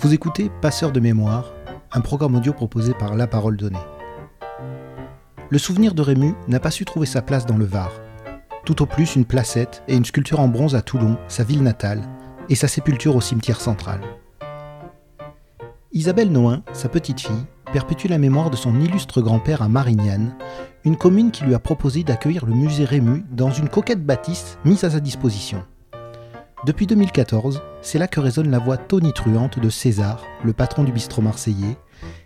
Vous 0.00 0.14
écoutez 0.14 0.48
Passeur 0.62 0.92
de 0.92 1.00
mémoire, 1.00 1.52
un 1.90 2.00
programme 2.00 2.36
audio 2.36 2.52
proposé 2.52 2.94
par 2.94 3.16
La 3.16 3.26
Parole 3.26 3.56
Donnée. 3.56 3.76
Le 5.50 5.58
souvenir 5.58 5.92
de 5.92 6.02
Rému 6.02 6.34
n'a 6.46 6.60
pas 6.60 6.70
su 6.70 6.84
trouver 6.84 7.06
sa 7.06 7.20
place 7.20 7.46
dans 7.46 7.56
le 7.56 7.64
Var. 7.64 7.90
Tout 8.64 8.80
au 8.80 8.86
plus 8.86 9.16
une 9.16 9.24
placette 9.24 9.82
et 9.88 9.96
une 9.96 10.04
sculpture 10.04 10.38
en 10.38 10.46
bronze 10.46 10.76
à 10.76 10.82
Toulon, 10.82 11.18
sa 11.26 11.42
ville 11.42 11.64
natale, 11.64 12.02
et 12.48 12.54
sa 12.54 12.68
sépulture 12.68 13.16
au 13.16 13.20
cimetière 13.20 13.60
central. 13.60 14.00
Isabelle 15.90 16.30
Noin, 16.30 16.62
sa 16.72 16.88
petite 16.88 17.20
fille, 17.20 17.46
perpétue 17.72 18.06
la 18.06 18.18
mémoire 18.18 18.50
de 18.50 18.56
son 18.56 18.80
illustre 18.80 19.20
grand-père 19.20 19.62
à 19.62 19.68
Marignane, 19.68 20.36
une 20.84 20.96
commune 20.96 21.32
qui 21.32 21.42
lui 21.42 21.56
a 21.56 21.58
proposé 21.58 22.04
d'accueillir 22.04 22.46
le 22.46 22.54
musée 22.54 22.84
Rému 22.84 23.24
dans 23.32 23.50
une 23.50 23.68
coquette 23.68 24.06
bâtisse 24.06 24.58
mise 24.64 24.84
à 24.84 24.90
sa 24.90 25.00
disposition. 25.00 25.64
Depuis 26.66 26.88
2014, 26.88 27.62
c'est 27.82 28.00
là 28.00 28.08
que 28.08 28.18
résonne 28.18 28.50
la 28.50 28.58
voix 28.58 28.76
tonitruante 28.76 29.60
de 29.60 29.70
César, 29.70 30.24
le 30.42 30.52
patron 30.52 30.82
du 30.82 30.90
bistrot 30.90 31.22
marseillais, 31.22 31.76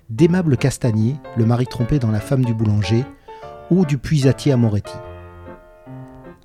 d'Aimable 0.08 0.56
Castagnier, 0.56 1.16
le 1.36 1.44
mari 1.44 1.66
trompé 1.66 1.98
dans 1.98 2.10
La 2.10 2.18
femme 2.18 2.42
du 2.42 2.54
boulanger, 2.54 3.04
ou 3.70 3.84
du 3.84 3.98
puisatier 3.98 4.52
à 4.52 4.56
Moretti. 4.56 4.94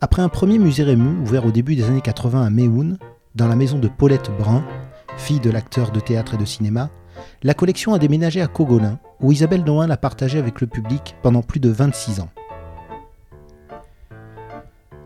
Après 0.02 0.22
un 0.22 0.27
premier 0.27 0.60
musée 0.60 0.84
Rému 0.84 1.22
ouvert 1.22 1.46
au 1.46 1.52
début 1.52 1.77
des 1.77 1.86
années 1.86 2.02
80 2.02 2.44
à 2.44 2.50
Méhoun, 2.50 2.98
dans 3.36 3.48
la 3.48 3.55
maison 3.55 3.80
de 3.80 3.88
Paulette 3.88 4.32
Brun, 4.38 4.66
fille 5.16 5.40
de 5.40 5.49
l'acteur 5.49 5.91
de 5.91 6.02
théâtre 6.02 6.34
et 6.34 6.38
de 6.38 6.46
cinéma, 6.46 6.90
la 7.41 7.54
collection 7.54 7.94
a 7.94 7.99
déménagé 7.99 8.41
à 8.41 8.48
Cogolin, 8.48 8.99
où 9.22 9.32
Isabelle 9.32 9.63
Noin 9.63 9.88
l'a 9.88 9.98
partagée 9.98 10.40
avec 10.40 10.60
le 10.60 10.68
public 10.68 11.16
pendant 11.24 11.41
plus 11.41 11.62
de 11.62 11.70
26 11.70 12.20
ans. 12.20 12.30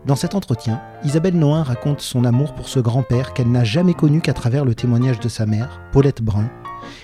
Dans 0.08 0.16
cet 0.16 0.34
entretien, 0.34 0.82
Isabelle 1.04 1.38
Noin 1.38 1.62
raconte 1.62 2.02
son 2.02 2.26
amour 2.26 2.56
pour 2.56 2.68
ce 2.68 2.80
grand-père 2.80 3.34
qu'elle 3.34 3.52
n'a 3.52 3.64
jamais 3.64 3.94
connu 3.94 4.20
qu'à 4.20 4.34
travers 4.34 4.66
le 4.66 4.74
témoignage 4.74 5.20
de 5.20 5.30
sa 5.30 5.46
mère, 5.46 5.80
Paulette 5.92 6.24
Brun, 6.24 6.50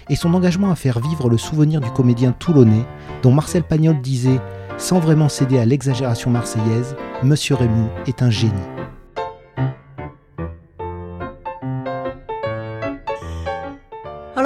et 0.10 0.16
son 0.16 0.34
engagement 0.34 0.72
à 0.72 0.76
faire 0.76 1.00
vivre 1.00 1.30
le 1.30 1.38
souvenir 1.38 1.80
du 1.80 1.92
comédien 1.92 2.32
toulonnais 2.32 2.86
dont 3.22 3.32
Marcel 3.32 3.64
Pagnol 3.64 4.02
disait, 4.02 4.42
sans 4.80 5.00
vraiment 5.00 5.30
céder 5.30 5.60
à 5.60 5.66
l'exagération 5.66 6.32
marseillaise, 6.32 6.96
Monsieur 7.22 7.54
Rému 7.56 7.86
est 8.08 8.24
un 8.24 8.32
génie. 8.32 8.54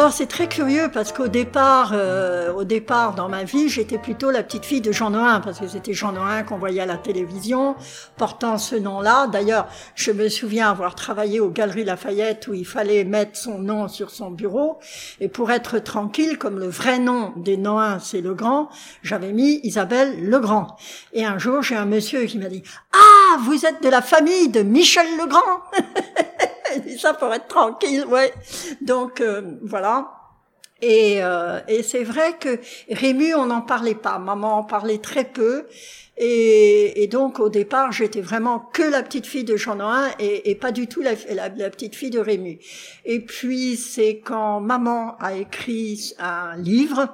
Alors 0.02 0.14
c'est 0.14 0.26
très 0.26 0.48
curieux 0.48 0.90
parce 0.92 1.12
qu'au 1.12 1.28
départ, 1.28 1.92
euh, 1.94 2.52
au 2.54 2.64
départ 2.64 3.14
dans 3.14 3.30
ma 3.30 3.44
vie, 3.44 3.70
j'étais 3.70 4.00
plutôt 4.00 4.32
la 4.32 4.42
petite 4.42 4.66
fille 4.66 4.82
de 4.82 4.92
Jean 4.92 5.12
Noin 5.12 5.42
parce 5.42 5.60
que 5.60 5.68
c'était 5.68 5.94
Jean 5.94 6.12
Noin 6.12 6.42
qu'on 6.42 6.58
voyait 6.58 6.82
à 6.82 6.88
la 6.88 6.98
télévision 6.98 7.76
portant 8.18 8.58
ce 8.58 8.76
nom-là. 8.76 9.28
D'ailleurs, 9.28 9.68
je 9.94 10.12
me 10.12 10.28
souviens 10.28 10.72
avoir 10.72 10.96
travaillé 10.96 11.40
aux 11.40 11.50
Galeries 11.50 11.84
Lafayette 11.84 12.48
où 12.48 12.56
il 12.56 12.66
fallait 12.66 13.04
mettre 13.04 13.38
son 13.38 13.60
nom 13.60 13.88
sur 13.88 14.10
son 14.10 14.32
bureau 14.32 14.80
et 15.20 15.28
pour 15.28 15.52
être 15.52 15.78
tranquille, 15.78 16.40
comme 16.40 16.58
le 16.58 16.68
vrai 16.68 16.98
nom 16.98 17.34
des 17.36 17.58
Noins 17.58 18.00
c'est 18.00 18.22
le 18.22 18.34
Grand, 18.34 18.70
j'avais 19.04 19.34
mis 19.34 19.60
Isabelle 19.62 20.28
Legrand. 20.28 20.78
Et 21.14 21.26
un 21.26 21.38
jour, 21.38 21.62
j'ai 21.62 21.76
un 21.76 21.86
monsieur 21.86 22.26
qui 22.26 22.40
m'a 22.40 22.50
dit 22.50 22.64
"Ah, 22.92 23.38
vous 23.42 23.68
êtes 23.68 23.84
de 23.84 23.90
la 23.90 24.02
famille 24.02 24.50
de 24.50 24.64
Michel 24.64 25.06
Legrand." 25.20 25.62
ça 26.98 27.14
pour 27.14 27.34
être 27.34 27.48
tranquille, 27.48 28.06
ouais. 28.08 28.34
Donc 28.82 29.22
euh, 29.22 29.58
voilà. 29.64 30.12
Et, 30.82 31.24
euh, 31.24 31.60
et 31.68 31.84
c'est 31.84 32.04
vrai 32.04 32.38
que 32.40 32.60
Rému, 32.90 33.36
on 33.36 33.46
n'en 33.46 33.62
parlait 33.62 33.96
pas. 33.96 34.18
Maman 34.18 34.60
en 34.60 34.64
parlait 34.64 34.98
très 34.98 35.26
peu. 35.26 35.68
Et, 36.18 37.04
et 37.04 37.08
donc 37.08 37.40
au 37.40 37.50
départ, 37.50 37.92
j'étais 37.92 38.22
vraiment 38.22 38.60
que 38.60 38.84
la 38.84 39.04
petite 39.04 39.26
fille 39.26 39.44
de 39.44 39.58
Jean 39.58 39.76
Noin 39.76 40.10
et, 40.20 40.56
pas 40.56 40.72
du 40.72 40.88
tout 40.88 41.02
la, 41.02 41.12
la, 41.30 41.50
la, 41.50 41.70
petite 41.70 41.96
fille 41.96 42.10
de 42.10 42.20
Rému. 42.20 42.60
Et 43.06 43.20
puis 43.22 43.76
c'est 43.76 44.20
quand 44.20 44.60
maman 44.60 45.18
a 45.20 45.36
écrit 45.36 46.14
un 46.20 46.58
livre. 46.58 47.08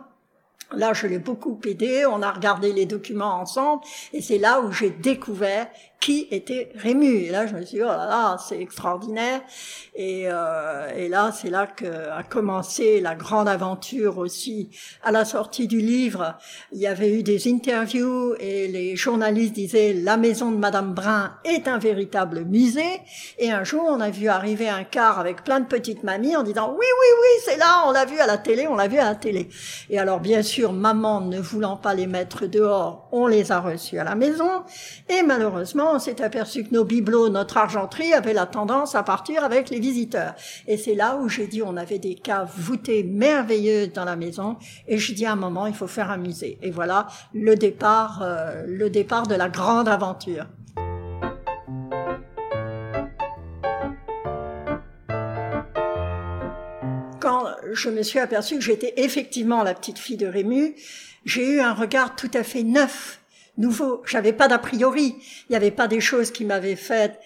Là, 0.73 0.91
je 0.93 1.07
l'ai 1.07 1.19
beaucoup 1.19 1.57
aidé. 1.65 2.05
On 2.05 2.21
a 2.21 2.31
regardé 2.31 2.73
les 2.73 2.85
documents 2.85 3.39
ensemble, 3.39 3.83
et 4.11 4.21
c'est 4.21 4.37
là 4.37 4.59
où 4.59 4.71
j'ai 4.73 4.89
découvert 4.89 5.67
qui 5.99 6.27
était 6.31 6.69
Rému. 6.75 7.23
Et 7.23 7.29
là, 7.29 7.47
je 7.47 7.55
me 7.55 7.63
suis 7.63 7.77
dit, 7.77 7.83
oh 7.83 7.87
là 7.87 8.05
là, 8.05 8.37
c'est 8.37 8.59
extraordinaire. 8.61 9.41
Et, 9.95 10.25
euh, 10.27 10.89
et 10.95 11.09
là, 11.09 11.31
c'est 11.31 11.49
là 11.49 11.67
que 11.67 11.85
a 11.85 12.23
commencé 12.23 13.01
la 13.01 13.15
grande 13.15 13.47
aventure 13.47 14.17
aussi. 14.17 14.69
À 15.03 15.11
la 15.11 15.25
sortie 15.25 15.67
du 15.67 15.79
livre, 15.79 16.37
il 16.71 16.79
y 16.79 16.87
avait 16.87 17.11
eu 17.11 17.23
des 17.23 17.51
interviews 17.51 18.35
et 18.39 18.67
les 18.67 18.95
journalistes 18.95 19.53
disaient, 19.53 19.93
la 19.93 20.17
maison 20.17 20.51
de 20.51 20.57
Madame 20.57 20.93
Brun 20.93 21.33
est 21.43 21.67
un 21.67 21.79
véritable 21.79 22.45
musée. 22.45 23.01
Et 23.39 23.51
un 23.51 23.63
jour, 23.63 23.83
on 23.87 23.99
a 23.99 24.09
vu 24.09 24.27
arriver 24.27 24.69
un 24.69 24.83
car 24.83 25.19
avec 25.19 25.43
plein 25.43 25.59
de 25.59 25.65
petites 25.65 26.03
mamies 26.03 26.35
en 26.35 26.43
disant, 26.43 26.69
oui, 26.69 26.85
oui, 26.85 27.07
oui, 27.21 27.43
c'est 27.45 27.57
là, 27.57 27.83
on 27.87 27.91
l'a 27.91 28.05
vu 28.05 28.19
à 28.19 28.27
la 28.27 28.37
télé, 28.37 28.67
on 28.67 28.75
l'a 28.75 28.87
vu 28.87 28.99
à 28.99 29.05
la 29.05 29.15
télé. 29.15 29.49
Et 29.89 29.97
alors, 29.97 30.19
bien 30.19 30.43
sûr, 30.43 30.73
maman 30.73 31.21
ne 31.21 31.39
voulant 31.39 31.75
pas 31.75 31.93
les 31.95 32.07
mettre 32.07 32.45
dehors, 32.45 33.09
on 33.11 33.27
les 33.27 33.51
a 33.51 33.59
reçus 33.59 33.97
à 33.97 34.03
la 34.03 34.15
maison. 34.15 34.63
Et 35.09 35.23
malheureusement, 35.23 35.86
on 35.93 35.99
s'est 35.99 36.21
aperçu 36.21 36.63
que 36.63 36.73
nos 36.73 36.83
bibelots, 36.83 37.29
notre 37.29 37.57
argenterie 37.57 38.13
avait 38.13 38.33
la 38.33 38.45
tendance 38.45 38.95
à 38.95 39.03
partir 39.03 39.43
avec 39.43 39.69
les 39.69 39.79
visiteurs. 39.79 40.35
Et 40.67 40.77
c'est 40.77 40.95
là 40.95 41.17
où 41.17 41.29
j'ai 41.29 41.47
dit, 41.47 41.61
on 41.61 41.77
avait 41.77 41.99
des 41.99 42.15
caves 42.15 42.51
voûtées 42.57 43.03
merveilleuses 43.03 43.93
dans 43.93 44.05
la 44.05 44.15
maison. 44.15 44.57
Et 44.87 44.97
je 44.97 45.13
dis 45.13 45.25
à 45.25 45.33
un 45.33 45.35
moment, 45.35 45.67
il 45.67 45.73
faut 45.73 45.87
faire 45.87 46.11
un 46.11 46.17
musée. 46.17 46.57
Et 46.61 46.71
voilà 46.71 47.07
le 47.33 47.55
départ, 47.55 48.21
euh, 48.21 48.63
le 48.67 48.89
départ 48.89 49.27
de 49.27 49.35
la 49.35 49.49
grande 49.49 49.87
aventure. 49.87 50.45
Quand 57.19 57.45
je 57.73 57.89
me 57.89 58.03
suis 58.03 58.19
aperçu 58.19 58.55
que 58.55 58.61
j'étais 58.61 58.93
effectivement 58.97 59.63
la 59.63 59.73
petite 59.73 59.99
fille 59.99 60.17
de 60.17 60.27
Rému, 60.27 60.75
j'ai 61.25 61.55
eu 61.55 61.59
un 61.59 61.73
regard 61.73 62.15
tout 62.15 62.31
à 62.33 62.43
fait 62.43 62.63
neuf 62.63 63.19
nouveau. 63.57 64.01
J'avais 64.05 64.33
pas 64.33 64.47
d'a 64.47 64.59
priori. 64.59 65.15
Il 65.19 65.51
n'y 65.51 65.55
avait 65.55 65.71
pas 65.71 65.87
des 65.87 66.01
choses 66.01 66.31
qui 66.31 66.45
m'avaient 66.45 66.75
faites 66.75 67.19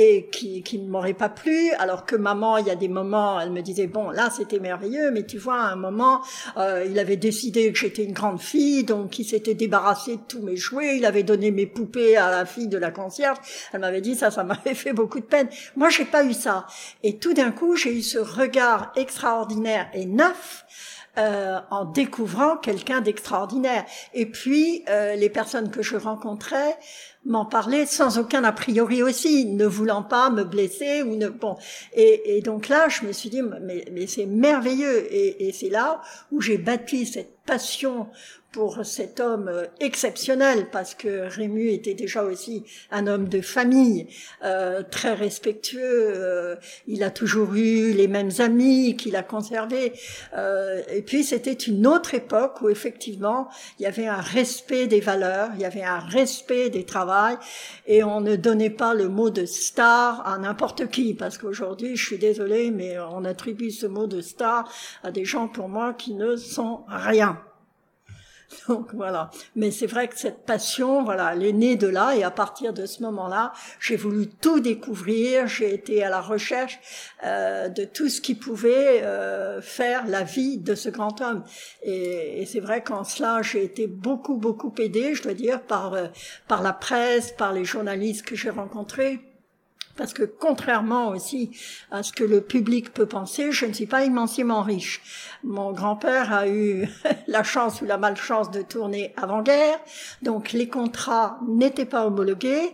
et 0.00 0.28
qui, 0.30 0.62
qui 0.62 0.78
ne 0.78 0.88
m'auraient 0.88 1.12
pas 1.12 1.28
plu, 1.28 1.72
alors 1.72 2.06
que 2.06 2.14
maman, 2.14 2.58
il 2.58 2.66
y 2.68 2.70
a 2.70 2.76
des 2.76 2.86
moments, 2.86 3.40
elle 3.40 3.50
me 3.50 3.62
disait, 3.62 3.88
bon, 3.88 4.10
là, 4.10 4.30
c'était 4.30 4.60
merveilleux, 4.60 5.10
mais 5.10 5.26
tu 5.26 5.38
vois, 5.38 5.60
à 5.60 5.72
un 5.72 5.76
moment, 5.76 6.22
euh, 6.56 6.86
il 6.88 7.00
avait 7.00 7.16
décidé 7.16 7.72
que 7.72 7.78
j'étais 7.78 8.04
une 8.04 8.12
grande 8.12 8.40
fille, 8.40 8.84
donc 8.84 9.18
il 9.18 9.24
s'était 9.24 9.54
débarrassé 9.54 10.16
de 10.16 10.22
tous 10.28 10.40
mes 10.40 10.54
jouets, 10.54 10.98
il 10.98 11.04
avait 11.04 11.24
donné 11.24 11.50
mes 11.50 11.66
poupées 11.66 12.16
à 12.16 12.30
la 12.30 12.44
fille 12.44 12.68
de 12.68 12.78
la 12.78 12.92
concierge, 12.92 13.38
elle 13.72 13.80
m'avait 13.80 14.00
dit, 14.00 14.14
ça, 14.14 14.30
ça 14.30 14.44
m'avait 14.44 14.74
fait 14.74 14.92
beaucoup 14.92 15.18
de 15.18 15.24
peine. 15.24 15.48
Moi, 15.74 15.90
j'ai 15.90 16.04
pas 16.04 16.24
eu 16.24 16.32
ça. 16.32 16.66
Et 17.02 17.18
tout 17.18 17.34
d'un 17.34 17.50
coup, 17.50 17.74
j'ai 17.74 17.92
eu 17.92 18.02
ce 18.02 18.18
regard 18.18 18.92
extraordinaire 18.94 19.88
et 19.94 20.06
neuf, 20.06 20.64
euh, 21.18 21.58
en 21.70 21.84
découvrant 21.84 22.56
quelqu'un 22.56 23.00
d'extraordinaire. 23.00 23.84
Et 24.14 24.26
puis, 24.26 24.84
euh, 24.88 25.16
les 25.16 25.28
personnes 25.28 25.70
que 25.70 25.82
je 25.82 25.96
rencontrais 25.96 26.78
m'en 27.28 27.44
parlaient 27.44 27.86
sans 27.86 28.18
aucun 28.18 28.42
a 28.42 28.52
priori 28.52 29.02
aussi, 29.02 29.46
ne 29.46 29.66
voulant 29.66 30.02
pas 30.02 30.30
me 30.30 30.42
blesser 30.42 31.02
ou 31.02 31.14
ne 31.14 31.28
bon. 31.28 31.56
Et, 31.94 32.36
et 32.36 32.42
donc 32.42 32.68
là, 32.68 32.88
je 32.88 33.06
me 33.06 33.12
suis 33.12 33.30
dit, 33.30 33.42
mais, 33.42 33.84
mais 33.92 34.06
c'est 34.06 34.26
merveilleux. 34.26 35.06
Et, 35.12 35.48
et 35.48 35.52
c'est 35.52 35.68
là 35.68 36.02
où 36.32 36.40
j'ai 36.40 36.58
bâti 36.58 37.06
cette 37.06 37.38
passion 37.46 38.08
pour 38.52 38.84
cet 38.84 39.20
homme 39.20 39.48
euh, 39.48 39.66
exceptionnel, 39.78 40.68
parce 40.72 40.94
que 40.94 41.28
Rému 41.28 41.70
était 41.70 41.94
déjà 41.94 42.24
aussi 42.24 42.64
un 42.90 43.06
homme 43.06 43.28
de 43.28 43.42
famille, 43.42 44.08
euh, 44.42 44.82
très 44.90 45.12
respectueux. 45.12 45.80
Euh, 45.82 46.56
il 46.86 47.02
a 47.02 47.10
toujours 47.10 47.54
eu 47.54 47.92
les 47.92 48.08
mêmes 48.08 48.30
amis 48.38 48.96
qu'il 48.96 49.16
a 49.16 49.22
conservés. 49.22 49.92
Euh, 50.36 50.80
et 50.90 51.02
puis 51.02 51.24
c'était 51.24 51.52
une 51.52 51.86
autre 51.86 52.14
époque 52.14 52.62
où 52.62 52.70
effectivement 52.70 53.48
il 53.78 53.82
y 53.82 53.86
avait 53.86 54.06
un 54.06 54.20
respect 54.20 54.86
des 54.86 55.00
valeurs, 55.00 55.50
il 55.54 55.60
y 55.60 55.66
avait 55.66 55.84
un 55.84 55.98
respect 55.98 56.70
des 56.70 56.84
et 57.86 58.04
on 58.04 58.20
ne 58.20 58.36
donnait 58.36 58.70
pas 58.70 58.94
le 58.94 59.08
mot 59.08 59.30
de 59.30 59.44
star 59.46 60.26
à 60.26 60.38
n'importe 60.38 60.88
qui, 60.90 61.14
parce 61.14 61.38
qu'aujourd'hui, 61.38 61.96
je 61.96 62.04
suis 62.04 62.18
désolée, 62.18 62.70
mais 62.70 62.98
on 62.98 63.24
attribue 63.24 63.70
ce 63.70 63.86
mot 63.86 64.06
de 64.06 64.20
star 64.20 64.70
à 65.02 65.10
des 65.10 65.24
gens 65.24 65.48
pour 65.48 65.68
moi 65.68 65.94
qui 65.94 66.14
ne 66.14 66.36
sont 66.36 66.84
rien. 66.88 67.38
Donc 68.68 68.94
voilà. 68.94 69.30
Mais 69.56 69.70
c'est 69.70 69.86
vrai 69.86 70.08
que 70.08 70.18
cette 70.18 70.44
passion, 70.44 71.02
voilà, 71.04 71.32
elle 71.34 71.44
est 71.44 71.52
née 71.52 71.76
de 71.76 71.86
là 71.86 72.14
et 72.16 72.22
à 72.22 72.30
partir 72.30 72.72
de 72.72 72.86
ce 72.86 73.02
moment-là, 73.02 73.52
j'ai 73.80 73.96
voulu 73.96 74.28
tout 74.28 74.60
découvrir. 74.60 75.46
J'ai 75.46 75.74
été 75.74 76.02
à 76.02 76.10
la 76.10 76.20
recherche 76.20 76.80
euh, 77.24 77.68
de 77.68 77.84
tout 77.84 78.08
ce 78.08 78.20
qui 78.20 78.34
pouvait 78.34 79.02
euh, 79.02 79.60
faire 79.60 80.06
la 80.06 80.22
vie 80.22 80.58
de 80.58 80.74
ce 80.74 80.88
grand 80.88 81.20
homme. 81.20 81.44
Et, 81.82 82.42
et 82.42 82.46
c'est 82.46 82.60
vrai 82.60 82.82
qu'en 82.82 83.04
cela, 83.04 83.42
j'ai 83.42 83.64
été 83.64 83.86
beaucoup 83.86 84.36
beaucoup 84.36 84.74
aidée, 84.78 85.14
je 85.14 85.22
dois 85.22 85.34
dire, 85.34 85.62
par 85.62 85.94
euh, 85.94 86.06
par 86.46 86.62
la 86.62 86.72
presse, 86.72 87.32
par 87.32 87.52
les 87.52 87.64
journalistes 87.64 88.24
que 88.24 88.36
j'ai 88.36 88.50
rencontrés 88.50 89.27
parce 89.98 90.14
que 90.14 90.22
contrairement 90.22 91.08
aussi 91.08 91.50
à 91.90 92.02
ce 92.02 92.12
que 92.12 92.24
le 92.24 92.40
public 92.40 92.94
peut 92.94 93.06
penser, 93.06 93.52
je 93.52 93.66
ne 93.66 93.72
suis 93.74 93.86
pas 93.86 94.04
immensément 94.04 94.62
riche. 94.62 95.02
Mon 95.42 95.72
grand-père 95.72 96.32
a 96.32 96.48
eu 96.48 96.88
la 97.26 97.42
chance 97.42 97.82
ou 97.82 97.84
la 97.84 97.98
malchance 97.98 98.50
de 98.50 98.62
tourner 98.62 99.12
avant-guerre, 99.16 99.78
donc 100.22 100.52
les 100.52 100.68
contrats 100.68 101.40
n'étaient 101.46 101.84
pas 101.84 102.06
homologués. 102.06 102.72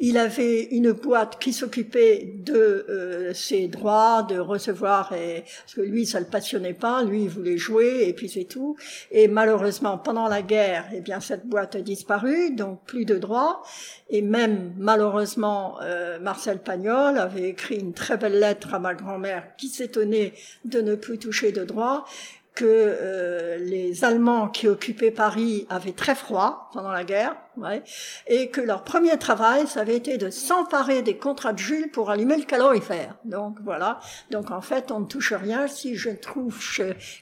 Il 0.00 0.18
avait 0.18 0.64
une 0.64 0.90
boîte 0.90 1.38
qui 1.38 1.52
s'occupait 1.52 2.34
de 2.38 2.84
euh, 2.88 3.32
ses 3.32 3.68
droits, 3.68 4.24
de 4.24 4.38
recevoir, 4.38 5.12
et, 5.12 5.44
parce 5.62 5.74
que 5.74 5.82
lui, 5.82 6.04
ça 6.04 6.18
le 6.18 6.26
passionnait 6.26 6.74
pas, 6.74 7.04
lui, 7.04 7.22
il 7.22 7.28
voulait 7.28 7.56
jouer, 7.56 8.08
et 8.08 8.12
puis 8.12 8.28
c'est 8.28 8.44
tout. 8.44 8.76
Et 9.12 9.28
malheureusement, 9.28 9.96
pendant 9.96 10.26
la 10.26 10.42
guerre, 10.42 10.86
eh 10.92 11.00
bien, 11.00 11.20
cette 11.20 11.46
boîte 11.46 11.76
a 11.76 11.80
disparu, 11.80 12.50
donc 12.50 12.84
plus 12.84 13.04
de 13.04 13.16
droits. 13.18 13.62
Et 14.10 14.20
même, 14.20 14.74
malheureusement, 14.76 15.78
euh, 15.82 16.18
Marcel 16.18 16.58
Pagnol 16.64 17.18
avait 17.18 17.50
écrit 17.50 17.76
une 17.76 17.92
très 17.92 18.16
belle 18.16 18.38
lettre 18.38 18.74
à 18.74 18.78
ma 18.78 18.94
grand-mère 18.94 19.54
qui 19.56 19.68
s'étonnait 19.68 20.34
de 20.64 20.80
ne 20.80 20.94
plus 20.94 21.18
toucher 21.18 21.52
de 21.52 21.64
droits 21.64 22.04
que 22.54 22.64
euh, 22.66 23.56
les 23.58 24.04
Allemands 24.04 24.48
qui 24.48 24.68
occupaient 24.68 25.10
Paris 25.10 25.66
avaient 25.68 25.92
très 25.92 26.14
froid 26.14 26.70
pendant 26.72 26.92
la 26.92 27.04
guerre, 27.04 27.36
ouais, 27.56 27.82
et 28.26 28.50
que 28.50 28.60
leur 28.60 28.84
premier 28.84 29.18
travail, 29.18 29.66
ça 29.66 29.80
avait 29.80 29.96
été 29.96 30.18
de 30.18 30.30
s'emparer 30.30 31.02
des 31.02 31.16
contrats 31.16 31.52
de 31.52 31.58
Jules 31.58 31.90
pour 31.90 32.10
allumer 32.10 32.36
le 32.36 32.44
calorifère. 32.44 33.14
Donc 33.24 33.58
voilà. 33.62 34.00
Donc 34.30 34.50
en 34.50 34.60
fait, 34.60 34.90
on 34.90 35.00
ne 35.00 35.06
touche 35.06 35.32
rien 35.32 35.66
si 35.66 35.96
je 35.96 36.10
trouve 36.10 36.58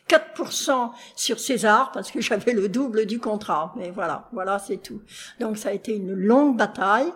4% 0.08 0.90
sur 1.17 1.38
César 1.38 1.93
parce 1.93 2.11
que 2.11 2.20
j'avais 2.20 2.52
le 2.52 2.69
double 2.69 3.06
du 3.06 3.19
contrat. 3.19 3.73
Mais 3.76 3.90
voilà, 3.90 4.29
voilà, 4.32 4.58
c'est 4.58 4.79
tout. 4.79 5.02
Donc 5.40 5.58
ça 5.58 5.70
a 5.70 5.73
été 5.73 5.94
une 5.94 6.12
longue 6.12 6.56
bataille, 6.56 7.12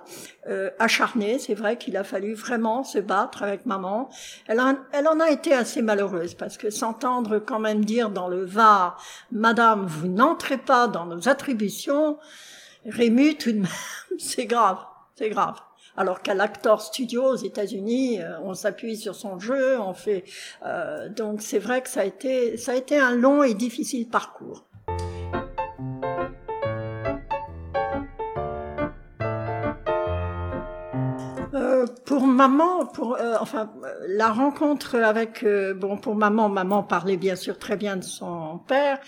euh, 0.48 0.70
acharnée. 0.78 1.38
C'est 1.38 1.54
vrai 1.54 1.76
qu'il 1.76 1.96
a 1.96 2.04
fallu 2.04 2.34
vraiment 2.34 2.84
se 2.84 2.98
battre 2.98 3.42
avec 3.42 3.66
maman. 3.66 4.08
Elle, 4.46 4.60
elle 4.92 5.08
en 5.08 5.20
a 5.20 5.30
été 5.30 5.52
assez 5.52 5.82
malheureuse 5.82 6.34
parce 6.34 6.56
que 6.56 6.70
s'entendre 6.70 7.38
quand 7.38 7.58
même 7.58 7.84
dire 7.84 8.10
dans 8.10 8.28
le 8.28 8.44
Var, 8.44 9.00
Madame, 9.32 9.86
vous 9.86 10.08
n'entrez 10.08 10.58
pas 10.58 10.88
dans 10.88 11.06
nos 11.06 11.28
attributions, 11.28 12.18
Rému, 12.88 13.36
tout 13.36 13.52
de 13.52 13.58
même, 13.58 13.68
c'est 14.18 14.46
grave, 14.46 14.78
c'est 15.14 15.30
grave. 15.30 15.56
Alors 15.96 16.20
qu'à 16.20 16.34
l'Actor 16.34 16.82
Studio 16.82 17.24
aux 17.24 17.36
États-Unis, 17.36 18.20
euh, 18.20 18.38
on 18.42 18.54
s'appuie 18.54 18.96
sur 18.96 19.14
son 19.14 19.38
jeu, 19.38 19.80
on 19.80 19.94
fait. 19.94 20.24
Euh, 20.64 21.08
donc 21.08 21.40
c'est 21.40 21.58
vrai 21.58 21.80
que 21.80 21.88
ça 21.88 22.02
a 22.02 22.04
été, 22.04 22.58
ça 22.58 22.72
a 22.72 22.74
été 22.74 22.98
un 22.98 23.16
long 23.16 23.42
et 23.42 23.54
difficile 23.54 24.08
parcours. 24.08 24.65
Maman, 32.36 32.86
pour 32.86 33.16
euh, 33.16 33.36
enfin 33.40 33.72
la 34.06 34.28
rencontre 34.28 34.96
avec 34.96 35.42
euh, 35.42 35.74
bon 35.74 35.96
pour 35.96 36.14
maman, 36.14 36.48
maman 36.48 36.82
parlait 36.82 37.16
bien 37.16 37.34
sûr 37.34 37.58
très 37.58 37.76
bien 37.76 37.96
de 37.96 38.04
son 38.04 38.60
père, 38.68 38.98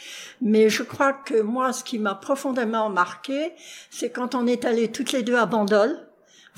mais 0.40 0.68
je 0.68 0.82
crois 0.82 1.12
que 1.12 1.40
moi 1.40 1.72
ce 1.72 1.84
qui 1.84 1.98
m'a 1.98 2.14
profondément 2.14 2.88
marqué, 2.90 3.52
c'est 3.90 4.10
quand 4.10 4.34
on 4.34 4.46
est 4.46 4.64
allés 4.64 4.90
toutes 4.90 5.12
les 5.12 5.22
deux 5.22 5.36
à 5.36 5.46
Bandol 5.46 6.07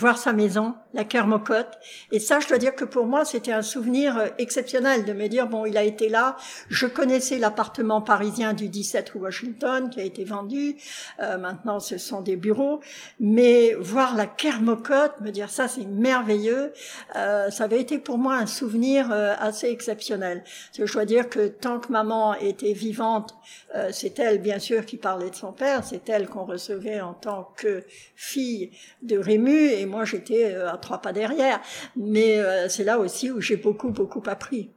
voir 0.01 0.19
sa 0.19 0.33
maison, 0.33 0.75
la 0.95 1.05
Kermocotte. 1.05 1.79
Et 2.11 2.19
ça, 2.19 2.41
je 2.41 2.49
dois 2.49 2.59
dire 2.59 2.75
que 2.75 2.85
pour 2.85 3.07
moi, 3.07 3.25
c'était 3.25 3.53
un 3.53 3.63
souvenir 3.63 4.17
euh, 4.17 4.27
exceptionnel 4.39 5.05
de 5.05 5.13
me 5.13 5.29
dire, 5.29 5.47
bon, 5.47 5.67
il 5.67 5.77
a 5.77 5.85
été 5.85 6.09
là. 6.09 6.37
Je 6.69 6.87
connaissais 6.87 7.39
l'appartement 7.39 8.01
parisien 8.01 8.55
du 8.55 8.69
17 8.69 9.11
rue 9.11 9.21
Washington 9.21 9.91
qui 9.91 10.01
a 10.01 10.05
été 10.05 10.25
vendu. 10.25 10.77
Euh, 11.21 11.37
maintenant, 11.39 11.81
ce 11.81 11.99
sont 11.99 12.23
des 12.23 12.37
bureaux. 12.37 12.81
Mais 13.21 13.75
voir 13.79 14.17
la 14.17 14.27
Kermocotte, 14.27 15.21
me 15.21 15.31
dire 15.31 15.51
ça, 15.51 15.69
c'est 15.69 15.85
merveilleux. 15.85 16.73
Euh, 17.17 17.51
ça 17.51 17.65
avait 17.65 17.81
été 17.81 17.99
pour 17.99 18.17
moi 18.19 18.37
un 18.37 18.47
souvenir 18.47 19.11
euh, 19.13 19.35
assez 19.39 19.69
exceptionnel. 19.69 20.43
Je 20.77 20.91
dois 20.91 21.05
dire 21.05 21.29
que 21.29 21.49
tant 21.49 21.79
que 21.79 21.93
maman 21.93 22.35
était 22.35 22.73
vivante, 22.73 23.35
euh, 23.75 23.91
c'est 23.93 24.19
elle, 24.19 24.41
bien 24.41 24.59
sûr, 24.59 24.87
qui 24.87 24.97
parlait 24.97 25.31
de 25.31 25.35
son 25.35 25.53
père. 25.53 25.85
C'est 25.85 26.09
elle 26.09 26.29
qu'on 26.29 26.45
recevait 26.45 27.01
en 27.01 27.15
tant 27.15 27.53
que 27.57 27.85
fille 28.17 28.71
de 29.03 29.19
Rému. 29.19 29.73
Moi, 29.91 30.05
j'étais 30.05 30.55
à 30.55 30.77
trois 30.79 31.03
pas 31.03 31.13
derrière. 31.13 31.61
Mais 31.97 32.39
euh, 32.39 32.69
c'est 32.69 32.85
là 32.85 32.99
aussi 32.99 33.31
où 33.31 33.41
j'ai 33.41 33.57
beaucoup, 33.57 33.91
beaucoup 33.91 34.23
appris. 34.27 34.71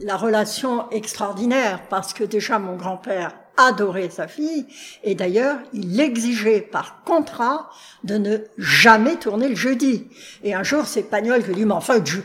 La 0.00 0.16
relation 0.16 0.90
extraordinaire, 0.90 1.80
parce 1.88 2.12
que 2.12 2.24
déjà 2.24 2.58
mon 2.58 2.76
grand-père 2.76 3.34
adorait 3.56 4.10
sa 4.10 4.28
fille, 4.28 4.66
et 5.02 5.14
d'ailleurs, 5.14 5.58
il 5.72 5.98
exigeait 5.98 6.60
par 6.60 7.02
contrat 7.04 7.70
de 8.02 8.18
ne 8.18 8.38
jamais 8.58 9.16
tourner 9.16 9.48
le 9.48 9.54
jeudi. 9.54 10.08
Et 10.42 10.54
un 10.54 10.62
jour, 10.62 10.86
c'est 10.86 11.04
Pagnol 11.04 11.40
qui 11.40 11.48
lui 11.48 11.54
dit, 11.54 11.64
mais 11.64 11.72
enfin, 11.72 12.04
je, 12.04 12.20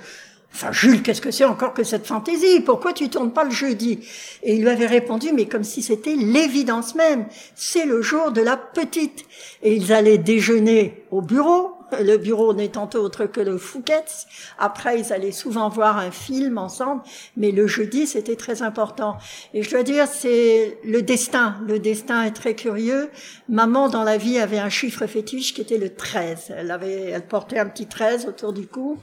Enfin, 0.53 0.71
Jules, 0.71 1.03
qu'est-ce 1.03 1.21
que 1.21 1.31
c'est 1.31 1.45
encore 1.45 1.73
que 1.73 1.83
cette 1.83 2.07
fantaisie? 2.07 2.59
Pourquoi 2.61 2.91
tu 2.91 3.09
tournes 3.09 3.31
pas 3.31 3.43
le 3.43 3.51
jeudi? 3.51 3.99
Et 4.43 4.55
il 4.55 4.61
lui 4.61 4.69
avait 4.69 4.87
répondu, 4.87 5.31
mais 5.33 5.45
comme 5.45 5.63
si 5.63 5.81
c'était 5.81 6.15
l'évidence 6.15 6.95
même. 6.95 7.27
C'est 7.55 7.85
le 7.85 8.01
jour 8.01 8.31
de 8.31 8.41
la 8.41 8.57
petite. 8.57 9.25
Et 9.61 9.75
ils 9.75 9.93
allaient 9.93 10.17
déjeuner 10.17 11.03
au 11.11 11.21
bureau, 11.21 11.75
le 11.99 12.17
bureau 12.17 12.53
n'étant 12.53 12.89
autre 12.95 13.25
que 13.25 13.41
le 13.41 13.57
Fouquet's. 13.57 14.27
Après, 14.57 14.99
ils 14.99 15.13
allaient 15.13 15.31
souvent 15.31 15.69
voir 15.69 15.97
un 15.97 16.11
film 16.11 16.57
ensemble, 16.57 17.01
mais 17.37 17.51
le 17.51 17.67
jeudi, 17.67 18.07
c'était 18.07 18.35
très 18.35 18.61
important. 18.61 19.17
Et 19.53 19.63
je 19.63 19.69
dois 19.69 19.83
dire, 19.83 20.07
c'est 20.07 20.79
le 20.83 21.01
destin. 21.01 21.57
Le 21.67 21.79
destin 21.79 22.23
est 22.23 22.31
très 22.31 22.55
curieux. 22.55 23.09
Maman, 23.47 23.89
dans 23.89 24.03
la 24.03 24.17
vie, 24.17 24.39
avait 24.39 24.59
un 24.59 24.69
chiffre 24.69 25.05
fétiche 25.07 25.53
qui 25.53 25.61
était 25.61 25.77
le 25.77 25.93
13. 25.93 26.53
Elle 26.55 26.71
avait, 26.71 27.09
elle 27.09 27.27
portait 27.27 27.59
un 27.59 27.67
petit 27.67 27.87
13 27.87 28.27
autour 28.27 28.53
du 28.53 28.67
cou. 28.67 28.97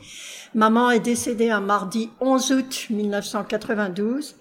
Maman 0.54 0.90
est 0.90 1.00
décédée 1.00 1.50
un 1.50 1.60
mardi 1.60 2.10
11 2.20 2.52
août 2.52 2.86
1992. 2.90 4.36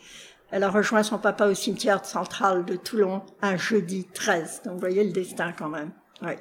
Elle 0.51 0.63
a 0.63 0.69
rejoint 0.69 1.03
son 1.03 1.18
papa 1.18 1.48
au 1.48 1.53
cimetière 1.53 2.06
central 2.06 2.65
de 2.65 2.75
Toulon 2.75 3.24
un 3.41 3.57
jeudi 3.57 4.06
13. 4.13 4.62
Donc, 4.65 4.75
vous 4.75 4.80
voyez 4.80 5.03
le 5.03 5.12
destin 5.12 5.51
quand 5.51 5.69
même. 5.69 5.91
Oui. 6.21 6.33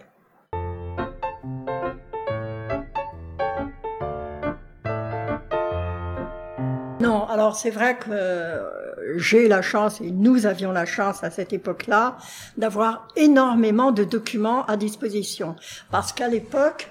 Alors 7.35 7.57
c'est 7.57 7.71
vrai 7.71 7.99
que 7.99 8.11
euh, 8.13 9.19
j'ai 9.19 9.49
la 9.49 9.61
chance, 9.61 10.01
et 10.01 10.13
nous 10.13 10.47
avions 10.47 10.71
la 10.71 10.87
chance 10.87 11.25
à 11.25 11.33
cette 11.33 11.53
époque-là, 11.53 12.17
d'avoir 12.57 13.09
énormément 13.17 13.91
de 13.91 14.05
documents 14.05 14.65
à 14.67 14.77
disposition. 14.77 15.57
Parce 15.91 16.13
qu'à 16.13 16.29
l'époque, 16.29 16.89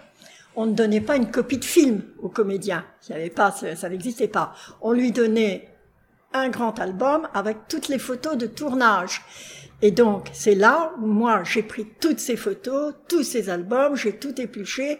on 0.57 0.65
ne 0.65 0.73
donnait 0.73 0.99
pas 0.99 1.15
une 1.15 1.31
copie 1.31 1.59
de 1.59 1.63
film 1.63 2.01
au 2.21 2.27
comédien. 2.27 2.83
Il 3.07 3.15
avait 3.15 3.29
pas, 3.29 3.51
ça 3.51 3.87
n'existait 3.87 4.27
pas. 4.27 4.53
On 4.81 4.91
lui 4.91 5.13
donnait 5.13 5.69
un 6.33 6.49
grand 6.49 6.77
album 6.77 7.25
avec 7.33 7.69
toutes 7.69 7.87
les 7.87 7.99
photos 7.99 8.35
de 8.35 8.47
tournage. 8.47 9.21
Et 9.81 9.91
donc, 9.91 10.29
c'est 10.33 10.55
là 10.55 10.91
où 11.01 11.05
moi, 11.05 11.43
j'ai 11.45 11.63
pris 11.63 11.87
toutes 12.01 12.19
ces 12.19 12.35
photos, 12.35 12.93
tous 13.07 13.23
ces 13.23 13.49
albums, 13.49 13.95
j'ai 13.95 14.17
tout 14.17 14.41
épluché 14.41 14.99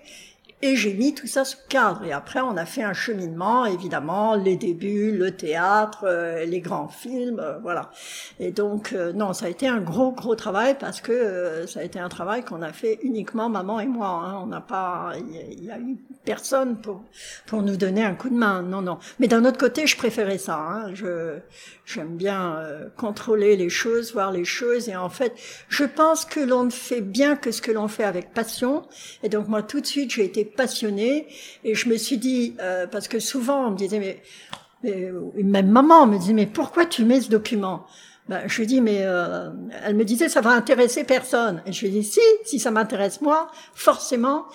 et 0.64 0.78
j'ai 0.78 0.94
mis 0.94 1.14
tout 1.14 1.28
ça 1.28 1.44
sous 1.44 1.58
cadre. 1.68 2.06
Et 2.06 2.14
après, 2.14 2.40
on 2.40 2.56
a 2.56 2.66
fait 2.66 2.84
un 2.84 2.94
cheminement, 2.94 3.66
évidemment, 3.66 4.36
les 4.36 4.56
débuts, 4.56 5.12
le 5.12 5.32
théâtre, 5.32 6.06
euh, 6.06 6.46
les 6.46 6.62
grands 6.62 6.88
films, 6.88 7.42
euh, 7.42 7.60
voilà. 7.62 7.92
Et 8.40 8.52
donc, 8.52 8.94
euh, 8.94 9.12
non, 9.12 9.34
ça 9.34 9.48
a 9.48 9.50
été 9.50 9.68
un 9.68 9.82
gros, 9.82 10.14
gros 10.14 10.36
travail 10.36 10.78
parce 10.80 11.02
que 11.02 11.66
ça 11.68 11.82
a 11.82 11.84
été 11.84 12.00
un 12.00 12.08
travail 12.08 12.46
qu'on 12.46 12.62
a 12.62 12.72
fait 12.72 13.00
uniquement 13.04 13.50
maman 13.50 13.82
et 13.82 13.88
moi. 13.88 14.08
Hein. 14.08 14.40
On 14.42 14.48
n'a 14.48 14.62
pas, 14.62 15.12
il 15.18 15.66
y, 15.66 15.70
a 15.70 15.78
eu 15.78 15.98
personne 16.24 16.78
pour 16.78 17.04
pour 17.46 17.62
nous 17.62 17.76
donner 17.76 18.06
un 18.06 18.16
coup 18.16 18.30
de 18.30 18.36
main. 18.36 18.62
Non, 18.62 18.82
non. 18.82 19.00
Mais 19.20 19.28
d'un 19.28 19.44
autre 19.44 19.58
côté, 19.58 19.86
je 19.86 19.98
préférais 19.98 20.38
ça. 20.38 20.58
Hein. 20.58 20.94
Je 20.94 21.40
j'aime 21.86 22.16
bien 22.16 22.58
contrôler 22.96 23.58
les 23.58 23.70
choses, 23.70 24.14
voir 24.14 24.32
les 24.32 24.46
choses. 24.46 24.88
Et 24.88 24.96
en 24.96 25.10
fait, 25.10 25.34
je 25.68 25.84
pense 25.84 26.24
que 26.24 26.40
l'on 26.40 26.64
ne 26.64 26.70
fait 26.70 27.02
bien 27.02 27.36
que 27.36 27.52
ce 27.52 27.62
que 27.62 27.72
l'on 27.72 27.90
fait 27.90 28.06
avec 28.06 28.34
passion. 28.34 28.84
Et 29.24 29.28
donc 29.28 29.50
moi, 29.50 29.62
tout 29.62 29.82
de 29.82 29.86
suite, 29.86 30.12
j'ai 30.12 30.24
été 30.24 30.46
passionnée. 30.56 31.28
Et 31.64 31.76
je 31.76 31.90
me 31.90 31.98
suis 31.98 32.18
dit 32.18 32.56
euh, 32.60 32.88
parce 32.88 33.08
que 33.08 33.20
souvent 33.20 33.68
on 33.68 33.72
me 33.72 33.78
disait 33.78 34.00
mais, 34.00 34.22
même 35.44 35.70
maman 35.70 36.08
me 36.08 36.18
disait 36.18 36.34
mais 36.34 36.48
pourquoi 36.48 36.86
tu 36.86 37.06
mets 37.06 37.22
ce 37.22 37.30
document? 37.30 37.86
Ben, 38.30 38.44
je 38.48 38.60
lui 38.60 38.68
dis 38.68 38.82
mais 38.82 39.00
euh, 39.02 39.50
elle 39.84 39.96
me 39.96 40.06
disait 40.06 40.30
ça 40.30 40.42
va 40.42 40.52
intéresser 40.52 41.04
personne. 41.04 41.62
Et 41.66 41.74
je 41.74 41.86
lui 41.86 41.92
dis 41.92 42.04
si 42.04 42.22
si 42.46 42.60
ça 42.60 42.72
m'intéresse 42.72 43.22
moi 43.22 43.50
forcément. 43.74 44.46